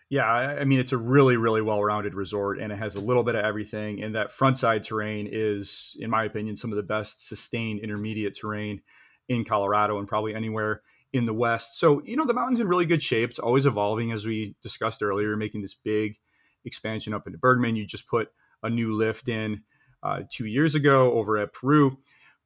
[0.09, 3.35] Yeah, I mean it's a really, really well-rounded resort, and it has a little bit
[3.35, 4.03] of everything.
[4.03, 8.81] And that frontside terrain is, in my opinion, some of the best sustained intermediate terrain
[9.27, 10.81] in Colorado and probably anywhere
[11.11, 11.79] in the West.
[11.79, 13.31] So, you know, the mountain's in really good shape.
[13.31, 16.17] It's always evolving, as we discussed earlier, making this big
[16.65, 17.75] expansion up into Bergman.
[17.75, 18.29] You just put
[18.61, 19.63] a new lift in
[20.03, 21.97] uh, two years ago over at Peru.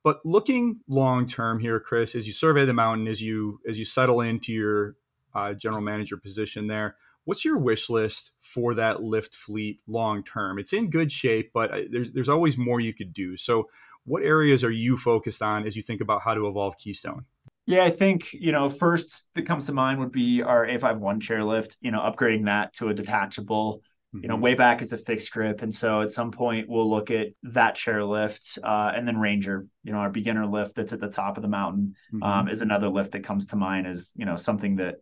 [0.02, 3.84] But looking long term here, Chris, as you survey the mountain, as you as you
[3.84, 4.96] settle into your
[5.36, 6.96] uh, general manager position there,
[7.26, 10.60] what's your wish list for that lift fleet long term?
[10.60, 13.38] It's in good shape, but uh, there's there's always more you could do.
[13.38, 13.70] So,
[14.06, 17.26] what areas are you focused on as you think about how to evolve Keystone?
[17.66, 21.78] Yeah, I think, you know, first that comes to mind would be our A51 chairlift,
[21.82, 24.44] you know, upgrading that to a detachable you know, mm-hmm.
[24.44, 25.62] way back is a fixed grip.
[25.62, 29.68] And so at some point we'll look at that chair lift uh, and then Ranger,
[29.84, 32.24] you know, our beginner lift that's at the top of the mountain mm-hmm.
[32.24, 34.96] um, is another lift that comes to mind as, you know, something that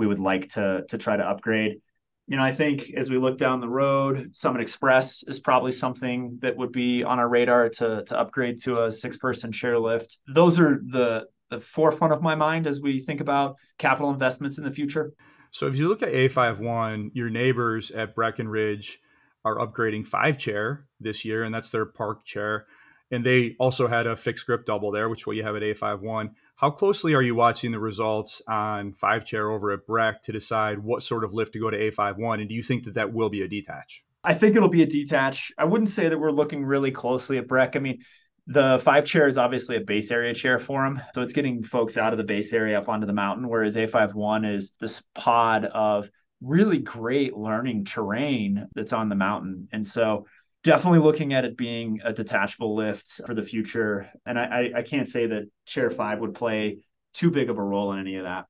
[0.00, 1.78] we would like to, to try to upgrade.
[2.26, 6.38] You know, I think as we look down the road, Summit Express is probably something
[6.40, 10.16] that would be on our radar to, to upgrade to a six person chair lift.
[10.26, 14.64] Those are the, the forefront of my mind as we think about capital investments in
[14.64, 15.12] the future.
[15.50, 19.00] So if you look at A51, your neighbors at Breckenridge
[19.44, 22.66] are upgrading five chair this year, and that's their park chair.
[23.10, 26.30] And they also had a fixed grip double there, which what you have at A51.
[26.56, 30.78] How closely are you watching the results on five chair over at Breck to decide
[30.78, 32.40] what sort of lift to go to A51?
[32.40, 34.04] And do you think that that will be a detach?
[34.22, 35.50] I think it'll be a detach.
[35.58, 37.74] I wouldn't say that we're looking really closely at Breck.
[37.74, 38.04] I mean,
[38.46, 41.00] the five chair is obviously a base area chair for them.
[41.14, 44.54] So it's getting folks out of the base area up onto the mountain, whereas A51
[44.54, 46.10] is this pod of
[46.42, 49.68] really great learning terrain that's on the mountain.
[49.72, 50.26] And so
[50.62, 54.10] definitely looking at it being a detachable lift for the future.
[54.26, 56.78] And I, I can't say that chair five would play
[57.14, 58.46] too big of a role in any of that.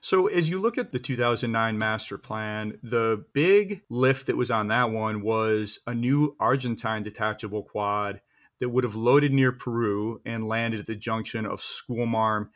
[0.00, 4.68] So, as you look at the 2009 master plan, the big lift that was on
[4.68, 8.20] that one was a new Argentine detachable quad
[8.60, 12.50] that would have loaded near Peru and landed at the junction of Schoolmarm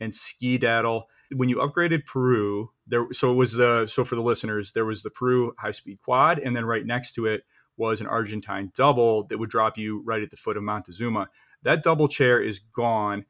[0.00, 1.08] and Ski-Daddle.
[1.30, 5.02] When you upgraded Peru, there so it was the so for the listeners, there was
[5.02, 7.42] the Peru high speed quad, and then right next to it
[7.76, 11.28] was an Argentine double that would drop you right at the foot of Montezuma.
[11.62, 13.24] That double chair is gone.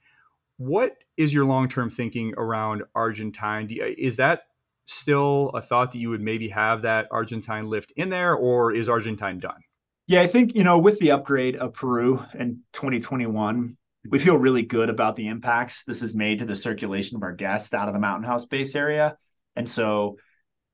[0.57, 3.69] What is your long term thinking around Argentine?
[3.71, 4.43] Is that
[4.87, 8.89] still a thought that you would maybe have that Argentine lift in there, or is
[8.89, 9.63] Argentine done?
[10.07, 13.77] Yeah, I think, you know, with the upgrade of Peru in 2021,
[14.11, 17.33] we feel really good about the impacts this has made to the circulation of our
[17.33, 19.17] guests out of the Mountain House base area.
[19.57, 20.19] And so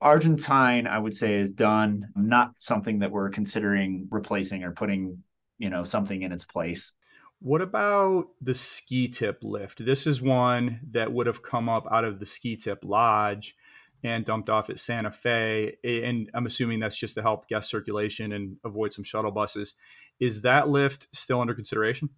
[0.00, 5.22] Argentine, I would say, is done, not something that we're considering replacing or putting,
[5.58, 6.92] you know, something in its place.
[7.40, 9.84] What about the ski tip lift?
[9.84, 13.54] This is one that would have come up out of the ski tip lodge
[14.02, 15.76] and dumped off at Santa Fe.
[15.84, 19.74] And I'm assuming that's just to help guest circulation and avoid some shuttle buses.
[20.18, 22.10] Is that lift still under consideration?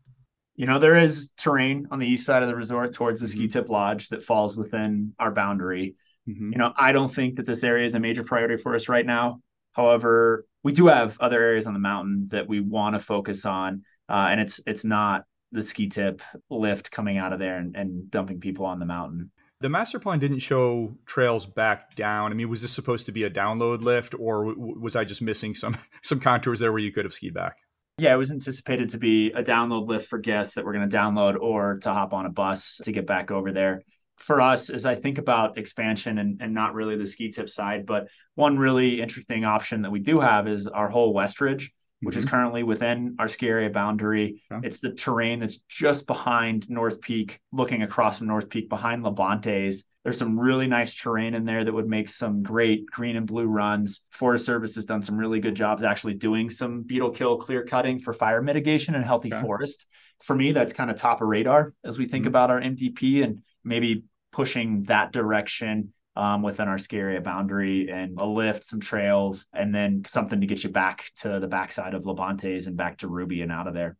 [0.54, 3.40] You know, there is terrain on the east side of the resort towards the ski
[3.40, 3.48] mm-hmm.
[3.48, 5.96] tip lodge that falls within our boundary.
[6.28, 6.52] Mm-hmm.
[6.52, 9.06] You know, I don't think that this area is a major priority for us right
[9.06, 9.40] now.
[9.72, 13.82] However, we do have other areas on the mountain that we want to focus on,
[14.08, 18.10] uh, and it's it's not the ski tip lift coming out of there and, and
[18.10, 19.30] dumping people on the mountain
[19.62, 22.32] the master plan didn't show trails back down.
[22.32, 25.22] I mean, was this supposed to be a download lift, or w- was I just
[25.22, 27.56] missing some some contours there where you could have skied back?
[27.98, 30.96] Yeah, it was anticipated to be a download lift for guests that were going to
[30.96, 33.82] download or to hop on a bus to get back over there.
[34.16, 37.86] For us, as I think about expansion and, and not really the ski tip side,
[37.86, 38.06] but
[38.36, 42.24] one really interesting option that we do have is our whole West Ridge which mm-hmm.
[42.24, 44.42] is currently within our ski area boundary.
[44.52, 44.66] Okay.
[44.66, 49.84] It's the terrain that's just behind North Peak, looking across from North Peak behind Levantes.
[50.02, 53.46] There's some really nice terrain in there that would make some great green and blue
[53.46, 54.00] runs.
[54.10, 58.00] Forest Service has done some really good jobs actually doing some beetle kill clear cutting
[58.00, 59.40] for fire mitigation and healthy okay.
[59.40, 59.86] forest.
[60.24, 62.28] For me, that's kind of top of radar as we think mm-hmm.
[62.28, 64.02] about our MDP and maybe
[64.32, 69.74] pushing that direction um, within our ski area boundary and a lift, some trails, and
[69.74, 73.42] then something to get you back to the backside of Levantes and back to Ruby
[73.42, 73.96] and out of there.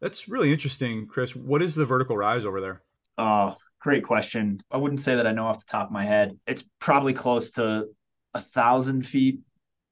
[0.00, 1.34] That's really interesting, Chris.
[1.34, 2.82] What is the vertical rise over there?
[3.18, 4.60] Oh, great question.
[4.70, 6.38] I wouldn't say that I know off the top of my head.
[6.46, 7.86] It's probably close to
[8.34, 9.40] a thousand feet.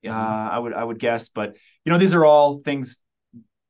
[0.05, 3.03] Uh, I would I would guess, but you know these are all things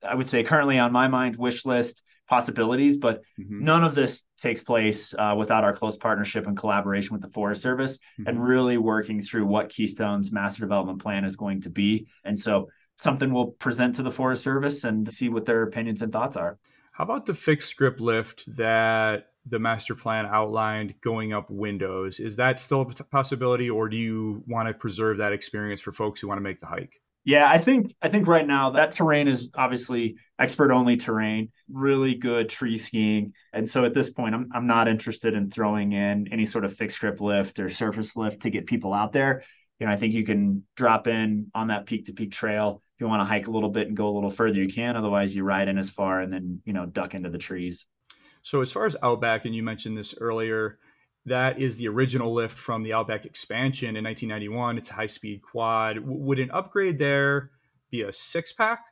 [0.07, 3.65] I would say currently on my mind wish list possibilities, but mm-hmm.
[3.65, 7.61] none of this takes place uh, without our close partnership and collaboration with the Forest
[7.61, 8.29] Service mm-hmm.
[8.29, 12.07] and really working through what Keystone's master development plan is going to be.
[12.25, 16.13] And so something we'll present to the Forest Service and see what their opinions and
[16.13, 16.57] thoughts are.
[16.93, 22.21] How about the fixed grip lift that the master plan outlined going up windows?
[22.21, 26.21] Is that still a possibility, or do you want to preserve that experience for folks
[26.21, 27.01] who want to make the hike?
[27.25, 32.15] Yeah, I think I think right now that terrain is obviously expert only terrain, really
[32.15, 33.35] good tree skiing.
[33.53, 36.75] And so at this point I'm I'm not interested in throwing in any sort of
[36.75, 39.45] fixed grip lift or surface lift to get people out there.
[39.79, 42.83] You know, I think you can drop in on that peak to peak trail.
[42.95, 44.97] If you want to hike a little bit and go a little further, you can.
[44.97, 47.87] Otherwise, you ride in as far and then, you know, duck into the trees.
[48.43, 50.79] So as far as Outback, and you mentioned this earlier,
[51.27, 54.79] that is the original lift from the Outback expansion in 1991.
[54.79, 55.97] It's a high speed quad.
[55.97, 57.51] W- would an upgrade there
[57.91, 58.85] be a six pack?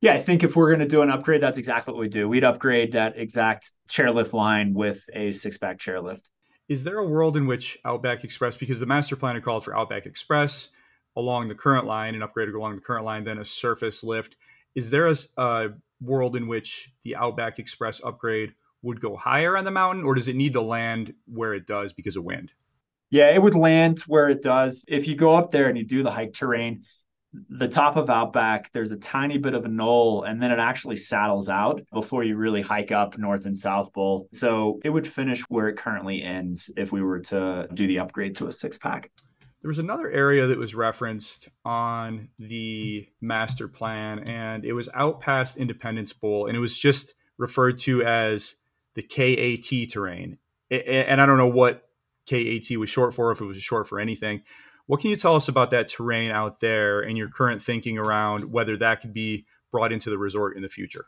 [0.00, 2.28] Yeah, I think if we're going to do an upgrade, that's exactly what we do.
[2.28, 6.28] We'd upgrade that exact chairlift line with a six pack chairlift.
[6.68, 10.06] Is there a world in which Outback Express, because the master plan called for Outback
[10.06, 10.68] Express
[11.16, 14.36] along the current line and upgraded along the current line, then a surface lift,
[14.74, 15.68] is there a, a
[16.00, 20.28] world in which the Outback Express upgrade would go higher on the mountain, or does
[20.28, 22.52] it need to land where it does because of wind?
[23.10, 24.84] Yeah, it would land where it does.
[24.86, 26.84] If you go up there and you do the hike terrain,
[27.48, 30.96] the top of Outback, there's a tiny bit of a knoll, and then it actually
[30.96, 34.28] saddles out before you really hike up North and South Bowl.
[34.32, 38.36] So it would finish where it currently ends if we were to do the upgrade
[38.36, 39.10] to a six pack.
[39.62, 45.20] There was another area that was referenced on the master plan, and it was out
[45.20, 48.56] past Independence Bowl, and it was just referred to as
[48.94, 50.38] the KAT terrain.
[50.70, 51.88] And I don't know what
[52.28, 54.42] KAT was short for, if it was short for anything.
[54.86, 58.50] What can you tell us about that terrain out there and your current thinking around
[58.50, 61.06] whether that could be brought into the resort in the future?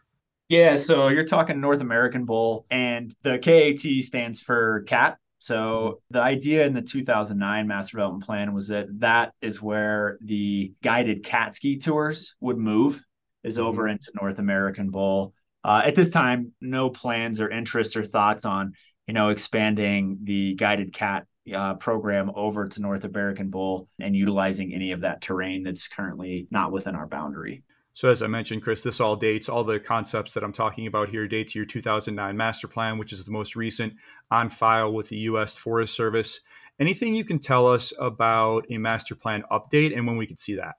[0.48, 5.16] Yeah, so you're talking North American Bowl, and the KAT stands for CAT.
[5.38, 10.72] So the idea in the 2009 Master Development Plan was that that is where the
[10.82, 13.02] guided cat ski tours would move,
[13.42, 13.92] is over mm-hmm.
[13.92, 15.34] into North American Bowl.
[15.64, 18.74] Uh, at this time, no plans or interest or thoughts on
[19.06, 24.72] you know expanding the guided cat uh, program over to North American Bowl and utilizing
[24.72, 27.64] any of that terrain that's currently not within our boundary.
[27.94, 31.10] So, as I mentioned, Chris, this all dates, all the concepts that I'm talking about
[31.10, 33.94] here date to your 2009 master plan, which is the most recent
[34.30, 35.56] on file with the U.S.
[35.56, 36.40] Forest Service.
[36.80, 40.54] Anything you can tell us about a master plan update and when we could see
[40.54, 40.76] that?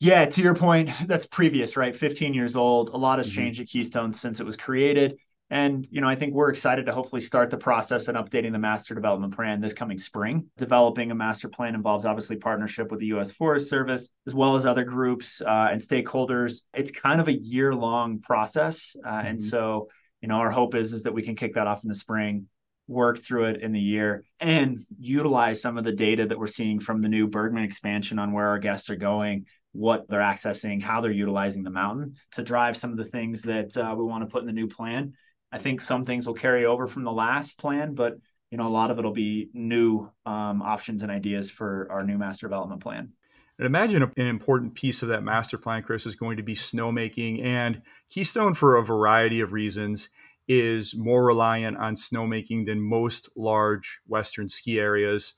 [0.00, 1.94] Yeah, to your point, that's previous, right?
[1.94, 2.88] 15 years old.
[2.88, 3.36] A lot has mm-hmm.
[3.36, 5.18] changed at Keystone since it was created.
[5.50, 8.58] And, you know, I think we're excited to hopefully start the process and updating the
[8.58, 10.46] master development plan this coming spring.
[10.56, 13.30] Developing a master plan involves obviously partnership with the U.S.
[13.32, 16.60] Forest Service, as well as other groups uh, and stakeholders.
[16.72, 18.96] It's kind of a year long process.
[19.04, 19.26] Uh, mm-hmm.
[19.26, 19.88] And so,
[20.22, 22.46] you know, our hope is, is that we can kick that off in the spring,
[22.88, 26.80] work through it in the year, and utilize some of the data that we're seeing
[26.80, 31.00] from the new Bergman expansion on where our guests are going what they're accessing, how
[31.00, 34.30] they're utilizing the mountain to drive some of the things that uh, we want to
[34.30, 35.12] put in the new plan.
[35.52, 38.14] I think some things will carry over from the last plan, but
[38.50, 42.18] you know a lot of it'll be new um, options and ideas for our new
[42.18, 43.12] master development plan.
[43.58, 47.44] And imagine an important piece of that master plan, Chris, is going to be snowmaking.
[47.44, 50.08] And Keystone, for a variety of reasons,
[50.48, 55.34] is more reliant on snowmaking than most large Western ski areas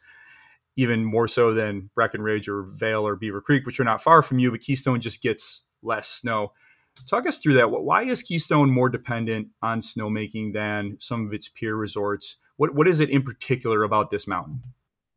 [0.76, 4.38] even more so than Breckenridge or Vail or Beaver Creek, which are not far from
[4.38, 6.52] you, but Keystone just gets less snow.
[7.08, 7.70] Talk us through that.
[7.70, 12.36] Why is Keystone more dependent on snowmaking than some of its peer resorts?
[12.56, 14.62] What what is it in particular about this mountain?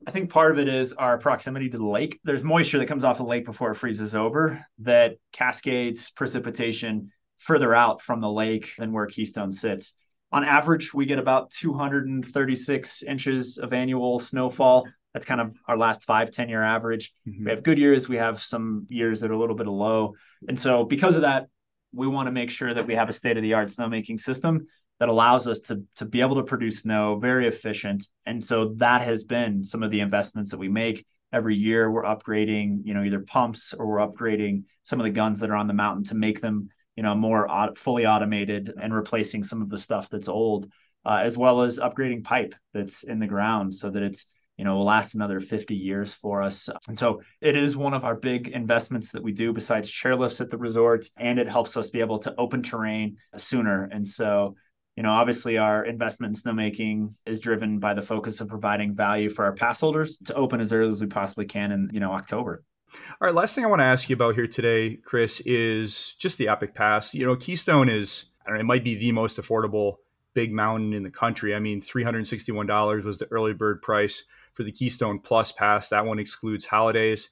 [0.07, 2.19] I think part of it is our proximity to the lake.
[2.23, 7.73] There's moisture that comes off the lake before it freezes over that cascades precipitation further
[7.73, 9.93] out from the lake than where Keystone sits.
[10.31, 16.03] On average, we get about 236 inches of annual snowfall that's kind of our last
[16.03, 17.13] five, 10 year average.
[17.25, 17.45] Mm-hmm.
[17.45, 18.09] We have good years.
[18.09, 20.15] We have some years that are a little bit low.
[20.49, 21.47] And so because of that,
[21.93, 24.67] we want to make sure that we have a state of the art snowmaking system
[24.99, 28.05] that allows us to, to be able to produce snow very efficient.
[28.25, 31.89] And so that has been some of the investments that we make every year.
[31.89, 35.55] We're upgrading, you know, either pumps or we're upgrading some of the guns that are
[35.55, 36.67] on the mountain to make them,
[36.97, 37.47] you know, more
[37.77, 40.69] fully automated and replacing some of the stuff that's old,
[41.05, 44.25] uh, as well as upgrading pipe that's in the ground so that it's
[44.57, 46.69] you know, will last another 50 years for us.
[46.87, 50.49] And so it is one of our big investments that we do besides chairlifts at
[50.49, 53.89] the resort, and it helps us be able to open terrain sooner.
[53.91, 54.55] And so,
[54.95, 59.29] you know, obviously our investment in snowmaking is driven by the focus of providing value
[59.29, 62.13] for our pass holders to open as early as we possibly can in, you know,
[62.13, 62.63] October.
[62.93, 66.37] All right, last thing I want to ask you about here today, Chris, is just
[66.37, 67.13] the Epic Pass.
[67.13, 69.95] You know, Keystone is, I don't know, it might be the most affordable
[70.33, 71.55] big mountain in the country.
[71.55, 74.23] I mean, $361 was the early bird price
[74.55, 75.89] for the Keystone Plus Pass.
[75.89, 77.29] That one excludes holidays.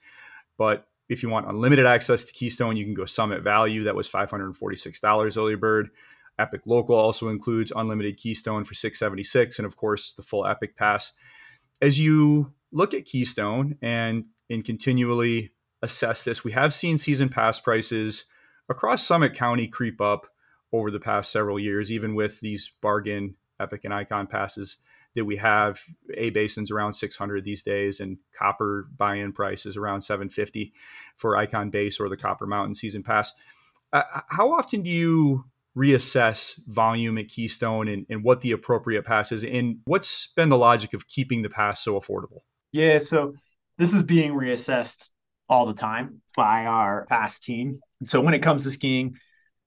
[0.57, 3.83] But if you want unlimited access to Keystone, you can go Summit Value.
[3.85, 5.89] That was $546 early bird.
[6.37, 11.13] Epic Local also includes unlimited Keystone for 676 and of course the full Epic Pass.
[11.81, 15.51] As you look at Keystone and and continually
[15.81, 16.43] assess this.
[16.43, 18.25] We have seen season pass prices
[18.69, 20.27] across Summit County creep up
[20.71, 24.77] over the past several years, even with these bargain Epic and Icon passes
[25.15, 25.79] that we have.
[26.15, 30.73] A Basin's around 600 these days, and Copper buy-in price is around 750
[31.17, 33.33] for Icon Base or the Copper Mountain Season Pass.
[33.91, 35.45] Uh, how often do you
[35.77, 40.57] reassess volume at Keystone and, and what the appropriate pass is, and what's been the
[40.57, 42.39] logic of keeping the pass so affordable?
[42.71, 43.33] Yeah, so
[43.77, 45.09] this is being reassessed
[45.49, 47.79] all the time by our pass team.
[48.05, 49.17] So when it comes to skiing,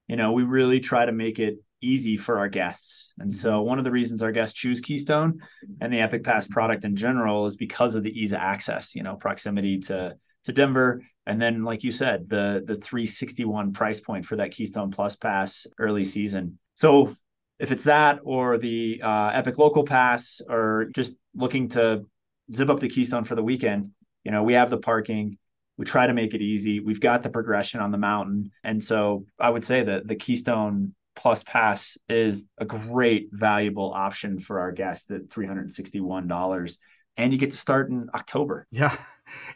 [0.08, 3.12] you know, we really try to make it easy for our guests.
[3.18, 3.68] And so mm-hmm.
[3.68, 5.40] one of the reasons our guests choose Keystone
[5.80, 9.02] and the Epic Pass product in general is because of the ease of access, you
[9.02, 14.24] know, proximity to to Denver and then like you said, the the 361 price point
[14.24, 16.58] for that Keystone Plus pass early season.
[16.74, 17.14] So
[17.58, 22.04] if it's that or the uh, Epic Local Pass or just looking to
[22.52, 23.90] zip up to Keystone for the weekend,
[24.24, 25.38] you know, we have the parking,
[25.76, 26.80] we try to make it easy.
[26.80, 28.52] We've got the progression on the mountain.
[28.62, 34.38] And so I would say that the Keystone Plus Pass is a great, valuable option
[34.38, 36.78] for our guests at $361.
[37.16, 38.66] And you get to start in October.
[38.70, 38.96] Yeah.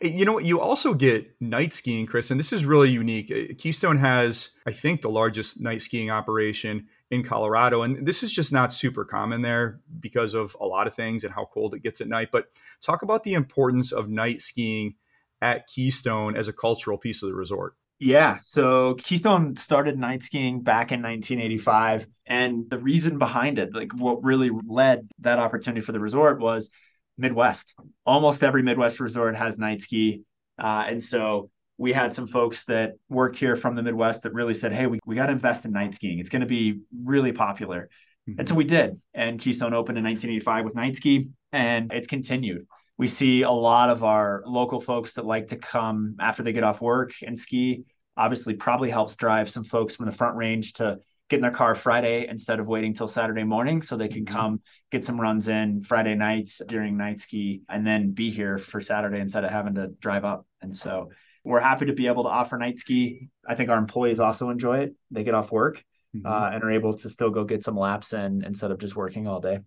[0.02, 0.44] You know what?
[0.44, 3.30] You also get night skiing, Chris, and this is really unique.
[3.30, 7.82] Uh, Keystone has, I think, the largest night skiing operation in Colorado.
[7.82, 11.32] And this is just not super common there because of a lot of things and
[11.32, 12.30] how cold it gets at night.
[12.32, 12.46] But
[12.80, 14.96] talk about the importance of night skiing
[15.40, 17.74] at Keystone as a cultural piece of the resort?
[18.00, 18.38] Yeah.
[18.42, 22.06] So Keystone started night skiing back in 1985.
[22.26, 26.70] And the reason behind it, like what really led that opportunity for the resort was
[27.18, 27.74] Midwest.
[28.06, 30.22] Almost every Midwest resort has night ski.
[30.58, 34.54] Uh, and so we had some folks that worked here from the Midwest that really
[34.54, 36.20] said, hey, we, we got to invest in night skiing.
[36.20, 37.90] It's going to be really popular.
[38.26, 38.40] Mm-hmm.
[38.40, 38.98] And so we did.
[39.12, 42.66] And Keystone opened in 1985 with night ski, and it's continued
[43.00, 46.64] we see a lot of our local folks that like to come after they get
[46.64, 47.82] off work and ski.
[48.14, 50.98] Obviously, probably helps drive some folks from the front range to
[51.30, 54.36] get in their car Friday instead of waiting till Saturday morning so they can mm-hmm.
[54.36, 54.60] come
[54.92, 59.18] get some runs in Friday nights during night ski and then be here for Saturday
[59.18, 60.44] instead of having to drive up.
[60.60, 61.08] And so
[61.42, 63.30] we're happy to be able to offer night ski.
[63.48, 64.94] I think our employees also enjoy it.
[65.10, 65.82] They get off work
[66.14, 66.26] mm-hmm.
[66.26, 69.26] uh, and are able to still go get some laps in instead of just working
[69.26, 69.60] all day.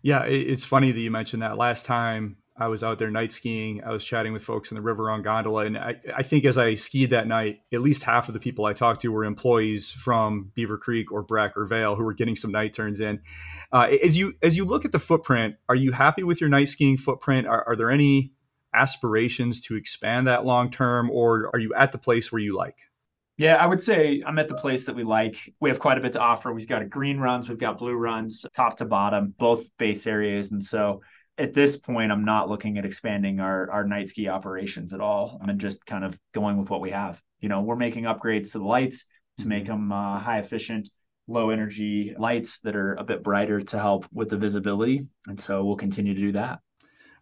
[0.00, 1.58] Yeah, it's funny that you mentioned that.
[1.58, 3.82] Last time I was out there night skiing.
[3.82, 5.64] I was chatting with folks in the River Run gondola.
[5.64, 8.66] And I, I, think as I skied that night, at least half of the people
[8.66, 12.36] I talked to were employees from Beaver Creek or Breck or Vail who were getting
[12.36, 13.20] some night turns in.
[13.72, 16.68] Uh, as you as you look at the footprint, are you happy with your night
[16.68, 17.46] skiing footprint?
[17.46, 18.32] Are, are there any
[18.74, 22.76] aspirations to expand that long term, or are you at the place where you like?
[23.38, 25.54] Yeah, I would say I'm at the place that we like.
[25.60, 26.52] We have quite a bit to offer.
[26.52, 30.52] We've got green runs, we've got blue runs, top to bottom, both base areas.
[30.52, 31.00] And so
[31.40, 35.40] at this point, I'm not looking at expanding our our night ski operations at all.
[35.42, 37.20] I'm just kind of going with what we have.
[37.40, 39.06] You know, we're making upgrades to the lights
[39.38, 39.72] to make mm-hmm.
[39.72, 40.90] them uh, high efficient,
[41.26, 45.64] low energy lights that are a bit brighter to help with the visibility, and so
[45.64, 46.60] we'll continue to do that.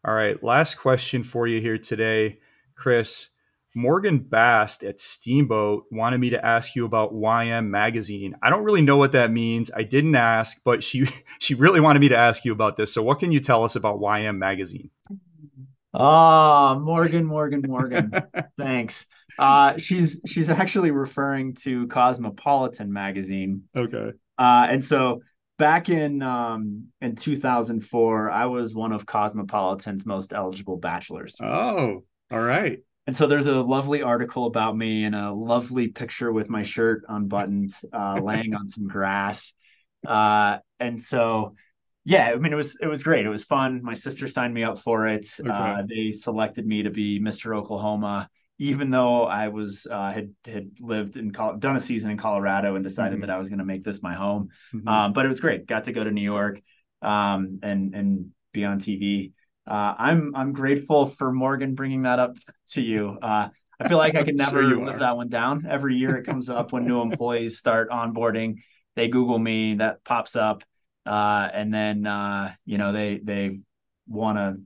[0.04, 2.40] All right, last question for you here today,
[2.74, 3.30] Chris.
[3.78, 8.34] Morgan Bast at Steamboat wanted me to ask you about YM Magazine.
[8.42, 9.70] I don't really know what that means.
[9.72, 11.06] I didn't ask, but she
[11.38, 12.92] she really wanted me to ask you about this.
[12.92, 14.90] So, what can you tell us about YM Magazine?
[15.94, 18.10] Ah, oh, Morgan, Morgan, Morgan.
[18.58, 19.06] Thanks.
[19.38, 23.62] Uh, she's she's actually referring to Cosmopolitan Magazine.
[23.76, 24.10] Okay.
[24.38, 25.20] Uh, and so
[25.56, 31.36] back in um, in 2004, I was one of Cosmopolitan's most eligible bachelors.
[31.40, 32.02] Oh,
[32.32, 32.80] all right.
[33.08, 37.06] And so there's a lovely article about me and a lovely picture with my shirt
[37.08, 39.54] unbuttoned, uh, laying on some grass.
[40.06, 41.54] Uh, and so,
[42.04, 43.24] yeah, I mean, it was it was great.
[43.24, 43.80] It was fun.
[43.82, 45.26] My sister signed me up for it.
[45.40, 45.48] Okay.
[45.48, 47.56] Uh, they selected me to be Mr.
[47.56, 48.28] Oklahoma,
[48.58, 52.84] even though I was uh, had had lived in done a season in Colorado and
[52.84, 53.20] decided mm-hmm.
[53.22, 54.50] that I was going to make this my home.
[54.74, 54.86] Mm-hmm.
[54.86, 55.66] Um, but it was great.
[55.66, 56.60] Got to go to New York
[57.00, 59.32] um, and and be on TV
[59.68, 62.36] uh, I'm I'm grateful for Morgan bringing that up
[62.70, 63.18] to you.
[63.20, 65.66] Uh, I feel like I can never sure live that one down.
[65.68, 68.62] Every year it comes up when new employees start onboarding.
[68.96, 70.64] They Google me, that pops up,
[71.06, 73.60] uh, and then uh, you know they they
[74.06, 74.56] want to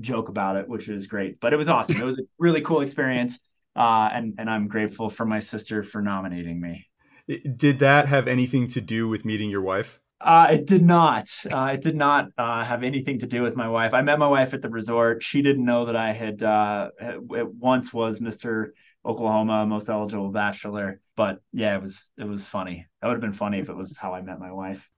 [0.00, 1.40] joke about it, which is great.
[1.40, 1.96] But it was awesome.
[1.96, 3.40] It was a really cool experience,
[3.74, 6.86] uh, and and I'm grateful for my sister for nominating me.
[7.26, 10.00] Did that have anything to do with meeting your wife?
[10.20, 11.28] Uh, it did not.
[11.50, 13.94] Uh, it did not uh, have anything to do with my wife.
[13.94, 15.22] I met my wife at the resort.
[15.22, 16.90] She didn't know that I had uh,
[17.20, 18.70] once was Mr.
[19.06, 21.00] Oklahoma most eligible bachelor.
[21.16, 22.86] But yeah, it was it was funny.
[23.00, 24.88] That would have been funny if it was how I met my wife.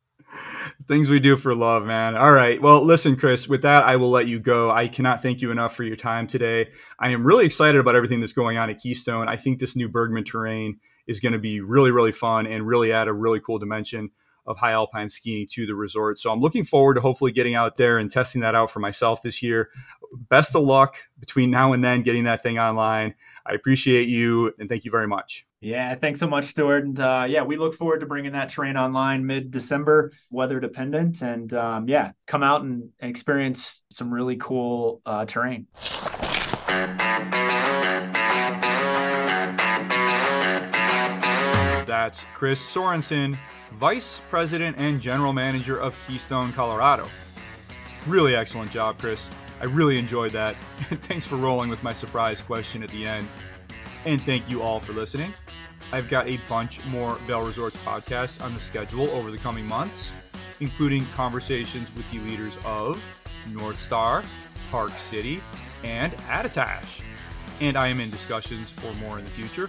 [0.86, 2.16] Things we do for love, man.
[2.16, 2.60] All right.
[2.60, 4.70] Well, listen, Chris, with that, I will let you go.
[4.70, 6.68] I cannot thank you enough for your time today.
[6.98, 9.28] I am really excited about everything that's going on at Keystone.
[9.28, 12.92] I think this new Bergman terrain is going to be really, really fun and really
[12.92, 14.10] add a really cool dimension
[14.47, 16.19] of high alpine skiing to the resort.
[16.19, 19.23] So I'm looking forward to hopefully getting out there and testing that out for myself
[19.23, 19.71] this year.
[20.29, 23.15] Best of luck between now and then getting that thing online.
[23.47, 25.47] I appreciate you and thank you very much.
[25.62, 26.85] Yeah, thanks so much, Stuart.
[26.85, 31.21] And uh, yeah, we look forward to bringing that train online mid December, weather dependent.
[31.21, 35.67] And um, yeah, come out and, and, experience some really cool uh, terrain.
[42.01, 43.39] That's Chris Sorensen,
[43.72, 47.06] Vice President and General Manager of Keystone, Colorado.
[48.06, 49.28] Really excellent job, Chris.
[49.60, 50.56] I really enjoyed that.
[51.02, 53.28] Thanks for rolling with my surprise question at the end.
[54.06, 55.35] And thank you all for listening.
[55.93, 60.14] I've got a bunch more Vail Resorts podcasts on the schedule over the coming months,
[60.60, 62.98] including conversations with the leaders of
[63.51, 64.24] Northstar,
[64.70, 65.43] Park City,
[65.85, 67.02] and Attitash.
[67.60, 69.68] And I am in discussions for more in the future.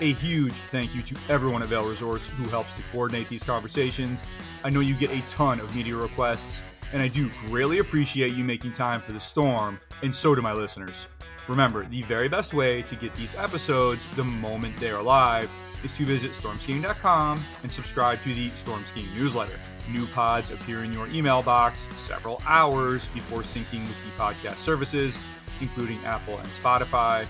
[0.00, 4.22] A huge thank you to everyone at Vail Resorts who helps to coordinate these conversations.
[4.62, 6.62] I know you get a ton of media requests,
[6.92, 10.52] and I do greatly appreciate you making time for the storm, and so do my
[10.52, 11.08] listeners.
[11.48, 15.50] Remember, the very best way to get these episodes the moment they are live
[15.82, 19.58] is to visit stormskiing.com and subscribe to the Storm Skiing newsletter.
[19.90, 25.18] New pods appear in your email box several hours before syncing with the podcast services,
[25.60, 27.26] including Apple and Spotify.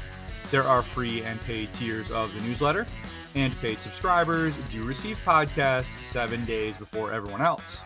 [0.51, 2.87] There are free and paid tiers of the newsletter,
[3.35, 7.83] and paid subscribers do receive podcasts seven days before everyone else.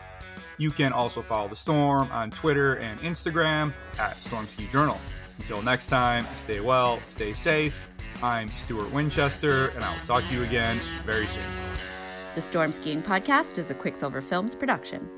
[0.58, 4.98] You can also follow the Storm on Twitter and Instagram at Storm Ski Journal.
[5.38, 7.88] Until next time, stay well, stay safe.
[8.22, 11.42] I'm Stuart Winchester, and I'll talk to you again very soon.
[12.36, 15.08] The Storm Skiing Podcast is a Quicksilver Films production.